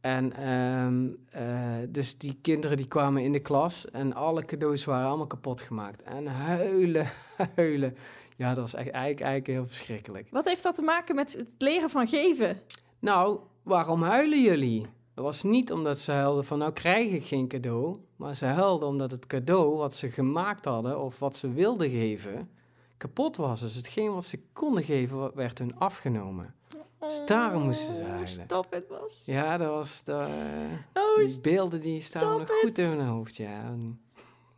[0.01, 5.07] En ehm, eh, dus die kinderen die kwamen in de klas en alle cadeaus waren
[5.07, 6.03] allemaal kapot gemaakt.
[6.03, 7.07] En huilen,
[7.55, 7.97] huilen.
[8.35, 10.27] Ja, dat was echt eigenlijk, eigenlijk heel verschrikkelijk.
[10.31, 12.61] Wat heeft dat te maken met het leren van geven?
[12.99, 14.87] Nou, waarom huilen jullie?
[15.13, 17.97] Dat was niet omdat ze huilden van nou krijg ik geen cadeau.
[18.15, 22.49] Maar ze huilden omdat het cadeau wat ze gemaakt hadden of wat ze wilden geven
[22.97, 23.59] kapot was.
[23.59, 26.55] Dus hetgeen wat ze konden geven werd hun afgenomen.
[26.99, 28.27] Dus daarom moesten ze Oh, huilen.
[28.45, 29.21] Stop het, was.
[29.25, 30.03] Ja, dat was...
[30.03, 32.77] de- Oh, die beelden die staan nog goed it.
[32.77, 33.73] in mijn hoofd, ja.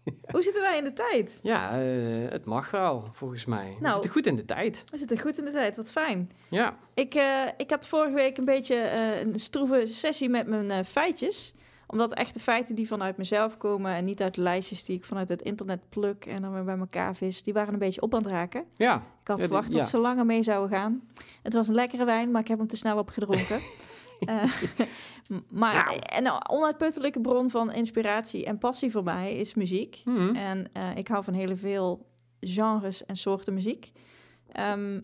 [0.31, 1.39] Hoe zitten wij in de tijd?
[1.43, 3.65] Ja, eh, het mag wel, volgens mij.
[3.75, 3.93] We Nou.
[3.93, 4.83] zitten goed in de tijd.
[4.91, 6.31] We zitten goed in de tijd, wat fijn.
[6.49, 10.85] Ja, Ik, eh, ik had vorige week een beetje eh, een stroeve sessie met mijn
[10.85, 11.53] feitjes.
[11.87, 15.29] Omdat echt de feiten die vanuit mezelf komen en niet uit lijstjes die ik vanuit
[15.29, 18.21] het internet pluk en dan weer bij elkaar vis, die waren een beetje op aan
[18.21, 18.63] het raken.
[18.75, 18.95] ja.
[18.95, 19.79] Ik had Ja, die- verwacht ja.
[19.79, 21.01] dat ze langer mee zouden gaan.
[21.43, 23.59] Het was een lekkere wijn, maar ik heb hem te snel opgedronken.
[24.25, 24.43] Eh,
[25.49, 25.97] maar Nou.
[25.99, 30.01] en een onuitputtelijke bron van inspiratie en passie voor mij is muziek.
[30.03, 30.35] Hm.
[30.35, 32.05] En eh, ik hou van heel veel
[32.39, 33.91] genres en soorten muziek.
[34.51, 34.99] Ehm,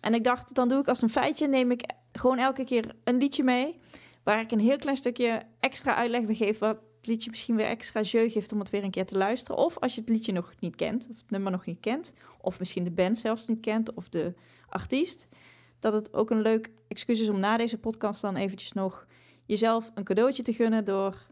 [0.00, 3.16] en ik dacht, dan doe ik als een feitje, neem ik gewoon elke keer een
[3.16, 3.80] liedje mee...
[4.22, 6.58] waar ik een heel klein stukje extra uitleg geef...
[6.58, 9.56] wat het liedje misschien weer extra jeu geeft om het weer een keer te luisteren.
[9.56, 12.14] Of als je het liedje nog niet kent, of het nummer nog niet kent...
[12.40, 14.34] of misschien de band zelfs niet kent, of de
[14.68, 15.28] artiest...
[15.82, 19.06] dat het ook een leuk excuus is om na deze podcast dan eventjes nog...
[19.46, 21.26] jezelf een cadeautje te gunnen door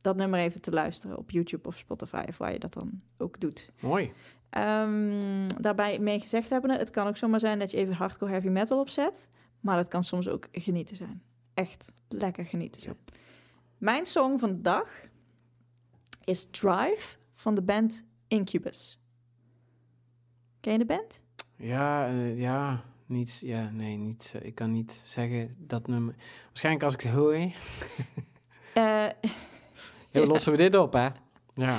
[0.00, 3.40] dat nummer even te luisteren op YouTube of Spotify of waar je dat dan ook
[3.40, 3.72] doet.
[3.80, 4.12] Mooi.
[4.50, 8.48] Ehm, daarbij mee gezegd hebben, het kan ook zomaar zijn dat je even hardcore heavy
[8.48, 9.30] metal opzet,
[9.60, 11.22] maar dat kan soms ook genieten zijn.
[11.54, 12.96] Echt lekker genieten zijn.
[13.78, 14.88] Mijn song van de dag
[16.24, 19.00] is Drive van de band Incubus.
[20.60, 21.22] Ken je de band?
[21.56, 26.14] Ja, eh, ja, niet, ja, nee, niet, zo- ik kan niet zeggen dat nummer.
[26.46, 29.06] Waarschijnlijk als ik het hoor, Eh,
[30.10, 30.26] dan Ja.
[30.26, 31.08] lossen we dit op, hè?
[31.54, 31.78] Ja.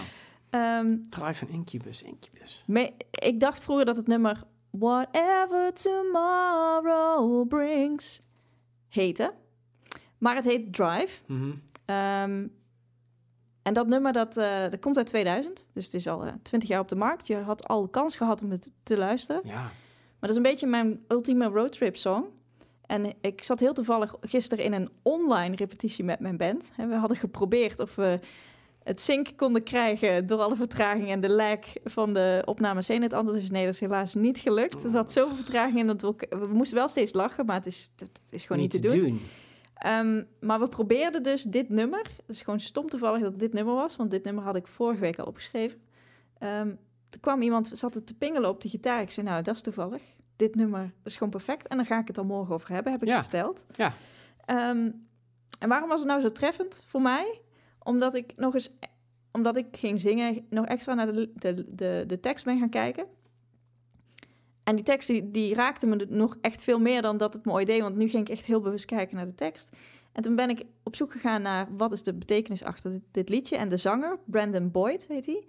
[0.49, 2.63] ehm, Drive van Incubus, Incubus.
[2.67, 8.21] me- ik dacht vroeger dat het nummer Whatever Tomorrow Brings
[8.89, 9.33] heette.
[10.17, 11.21] Maar het heet Drive.
[11.25, 11.51] Mhm.
[11.85, 12.47] Ehm,
[13.61, 16.69] en dat nummer dat, eh, dat komt uit 2000, dus het is al eh, 20
[16.69, 17.27] jaar op de markt.
[17.27, 19.41] Je had al kans gehad om het te luisteren.
[19.45, 19.71] Ja.
[20.27, 22.25] Dat is een beetje mijn ultieme roadtrip song.
[22.85, 26.73] En ik zat heel toevallig gisteren in een online repetitie met mijn band.
[26.77, 28.19] En we hadden geprobeerd of we
[28.83, 32.87] het sync konden krijgen door alle vertraging en de lag van de opnames.
[32.87, 34.83] Het antwoord is nee, dat is helaas niet gelukt.
[34.83, 37.65] Er zat zoveel vertraging in dat we, ook- we moesten wel steeds lachen, maar het
[37.65, 39.21] is, het is gewoon niet, te doen.
[39.75, 42.01] Ehm, maar we probeerden dus dit nummer.
[42.01, 44.67] Het is gewoon stom toevallig dat het dit nummer was, want dit nummer had ik
[44.67, 45.79] vorige week al opgeschreven.
[46.39, 46.69] Ehm
[47.09, 49.01] toen kwam iemand, zat het te pingelen op de gitaar.
[49.01, 50.01] Ik zei, nou, dat is toevallig.
[50.35, 51.67] Dit nummer is gewoon perfect.
[51.67, 53.15] En dan ga ik het al morgen over hebben, heb ik Ja.
[53.15, 53.65] ze verteld.
[53.75, 53.93] Ja.
[54.45, 54.91] Ehm,
[55.59, 57.41] en waarom was het nou zo treffend voor mij?
[57.83, 58.71] Omdat ik nog eens,
[59.31, 63.05] omdat ik ging zingen, nog extra naar de, de, de, de tekst ben gaan kijken.
[64.63, 67.51] En die tekst die, die raakte me nog echt veel meer dan dat het me
[67.51, 67.81] ooit deed.
[67.81, 69.75] Want nu ging ik echt heel bewust kijken naar de tekst.
[70.11, 73.29] En toen ben ik op zoek gegaan naar wat is de betekenis achter dit, dit
[73.29, 73.57] liedje.
[73.57, 75.47] En de zanger, Brandon Boyd heet hij,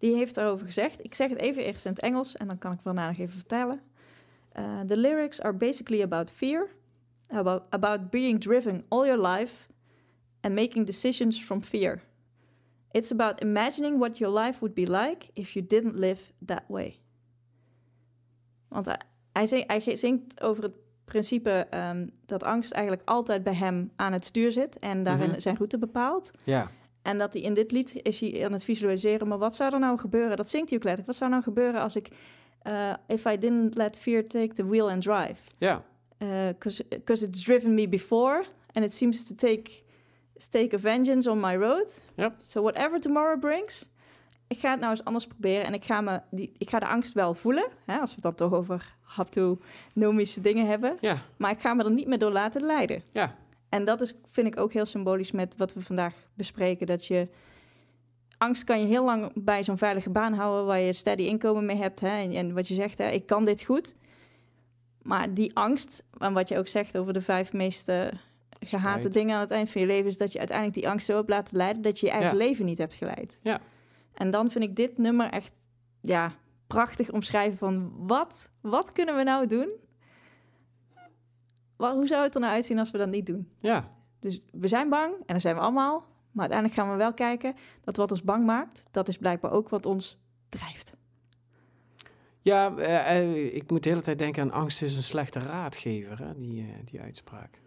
[0.00, 1.04] die heeft daarover gezegd.
[1.04, 3.38] Ik zeg het even eerst in het Engels en dan kan ik daarna nog even
[3.38, 3.80] vertellen.
[4.58, 6.68] Uh, the lyrics are basically about fear,
[7.28, 9.68] about, about being driven all your life
[10.40, 12.02] and making decisions from fear.
[12.90, 16.98] It's about imagining what your life would be like if you didn't live that way.
[18.68, 19.00] Want hij,
[19.32, 20.72] hij, zingt, hij zingt over het
[21.04, 25.38] principe ehm, dat angst eigenlijk altijd bij hem aan het stuur zit en daarin Mhm.
[25.40, 26.30] zijn route bepaalt.
[26.44, 26.70] Ja.
[27.02, 29.78] En dat hij in dit lied is hij aan het visualiseren, maar wat zou er
[29.78, 30.36] nou gebeuren?
[30.36, 31.06] Dat zingt hij ook letterlijk.
[31.06, 32.08] Wat zou nou gebeuren als ik,
[32.66, 35.40] uh, if I didn't let fear take the wheel and drive?
[35.58, 35.84] Ja.
[36.88, 39.70] Because it's driven me before and it seems to take,
[40.50, 42.02] take a vengeance on my road.
[42.16, 42.32] Yep.
[42.44, 43.88] So whatever tomorrow brings,
[44.46, 46.86] ik ga het nou eens anders proberen en ik ga, me die, ik ga de
[46.86, 50.96] angst wel voelen, hè, als we het dan toch over haptonomische dingen hebben.
[51.00, 51.22] Ja.
[51.36, 53.02] Maar ik ga me er niet meer door laten leiden.
[53.12, 53.36] Ja.
[53.70, 56.86] En dat is, vind ik ook heel symbolisch met wat we vandaag bespreken.
[56.86, 57.28] Dat je
[58.38, 61.76] angst kan je heel lang bij zo'n veilige baan houden waar je steady inkomen mee
[61.76, 62.00] hebt.
[62.00, 62.08] Hè?
[62.08, 63.94] En, en wat je zegt, hè, ik kan dit goed.
[65.02, 68.06] Maar die angst, en wat je ook zegt over de vijf meest eh,
[68.60, 69.12] gehate Spijt.
[69.12, 71.28] dingen aan het eind van je leven, is dat je uiteindelijk die angst zo hebt
[71.28, 72.36] laten leiden dat je je eigen Ja.
[72.44, 73.38] leven niet hebt geleid.
[73.42, 73.60] Ja.
[74.14, 75.52] En dan vind ik dit nummer echt,
[76.00, 76.32] ja,
[76.66, 79.68] prachtig omschrijven van wat, wat kunnen we nou doen?
[81.88, 83.48] Hoe zou het er nou uitzien als we dat niet doen?
[83.58, 86.04] Ja, Dus we zijn bang en dat zijn we allemaal.
[86.30, 87.54] Maar uiteindelijk gaan we wel kijken
[87.84, 90.18] dat wat ons bang maakt, dat is blijkbaar ook wat ons
[90.48, 90.96] drijft.
[92.42, 96.18] ja eh, eh, ik moet de hele tijd denken aan angst is een slechte raadgever,
[96.18, 96.34] hè?
[96.34, 97.60] Die, eh, die uitspraak.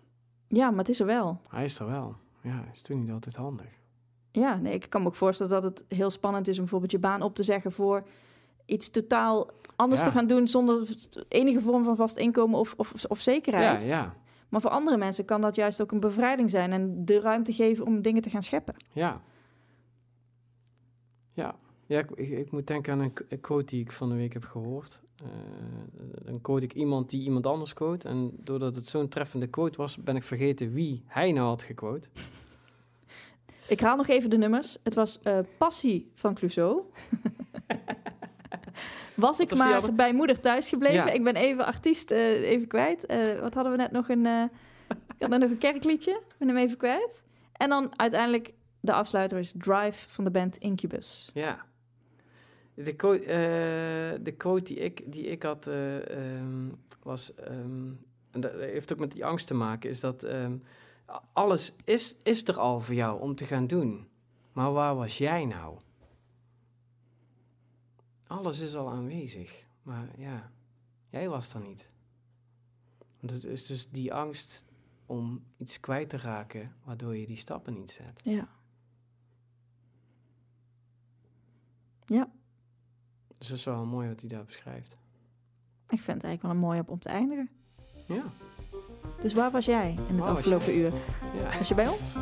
[0.47, 1.41] Ja, maar het is er wel.
[1.47, 2.15] Hij is er wel.
[2.41, 3.81] Ja, is toen niet altijd handig.
[4.31, 6.99] Ja, nee, ik kan me ook voorstellen dat het heel spannend is om bijvoorbeeld je
[6.99, 8.07] baan op te zeggen voor
[8.65, 10.07] iets totaal anders Ja.
[10.07, 10.95] te gaan doen zonder
[11.27, 13.81] enige vorm van vast inkomen of, of, of zekerheid.
[13.81, 14.15] Ja, ja,
[14.49, 17.85] Maar voor andere mensen kan dat juist ook een bevrijding zijn en de ruimte geven
[17.85, 18.75] om dingen te gaan scheppen.
[18.91, 19.21] ja.
[21.35, 21.55] Ja,
[21.85, 22.99] ja ik, ik, ik moet denken aan
[23.29, 24.99] een, quote die ik van de week heb gehoord.
[25.23, 25.27] Eh,
[26.25, 28.07] dan quote ik iemand die iemand anders quote.
[28.07, 32.09] En doordat het zo'n treffende quote was, ben ik vergeten wie hij nou had gequote.
[33.67, 34.77] Ik haal nog even de nummers.
[34.83, 36.81] Het was eh, Passie van Clouseau.
[39.15, 41.05] was ik maar bij moeder thuis gebleven.
[41.05, 41.11] Ja.
[41.11, 43.05] Ik ben even artiest, eh, even kwijt.
[43.05, 44.25] Eh, wat hadden we net nog een...
[44.25, 44.43] eh,
[44.87, 46.11] ik had net nog een kerkliedje.
[46.11, 47.21] Ik ben hem even kwijt.
[47.53, 51.29] En dan uiteindelijk de afsluiter is Drive van de band Incubus.
[51.33, 51.65] Ja.
[52.73, 53.23] De quote,
[54.21, 56.69] de quote die, ik, die ik had eh, ehm,
[57.03, 57.91] was, ehm,
[58.31, 60.55] en dat heeft ook met die angst te maken, is dat ehm,
[61.33, 64.07] alles is, is er al voor jou om te gaan doen.
[64.51, 65.77] Maar waar was jij nou?
[68.33, 70.51] Alles is al aanwezig, maar ja,
[71.09, 71.85] jij was er niet.
[73.19, 74.63] Dat is dus die angst
[75.05, 78.19] om iets kwijt te raken, waardoor je die stappen niet zet.
[78.23, 78.47] Ja.
[83.37, 84.97] Dus dat is wel mooi wat hij daar beschrijft.
[85.89, 87.49] Ik vind het eigenlijk wel een mooi op om te eindigen.
[88.07, 88.23] Ja.
[89.21, 90.93] Dus waar was jij in het Waar afgelopen uur?
[91.39, 91.57] ja.
[91.57, 92.13] Was je bij ons?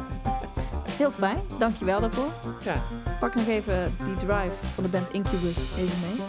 [1.01, 2.31] Heel fijn, dankjewel daarvoor.
[2.63, 2.73] Ja.
[3.19, 6.27] Pak nog even die drive van de band Incubus even mee.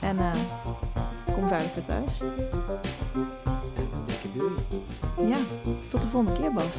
[0.00, 0.30] En eh,
[1.34, 2.18] kom veilig weer thuis.
[4.06, 4.52] Dikke doei.
[5.28, 5.36] Ja,
[5.90, 6.76] tot de volgende keer, Bas.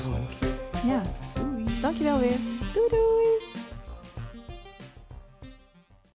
[0.85, 1.01] Ja,
[1.81, 2.37] dankjewel weer.
[2.73, 3.42] Doei doei!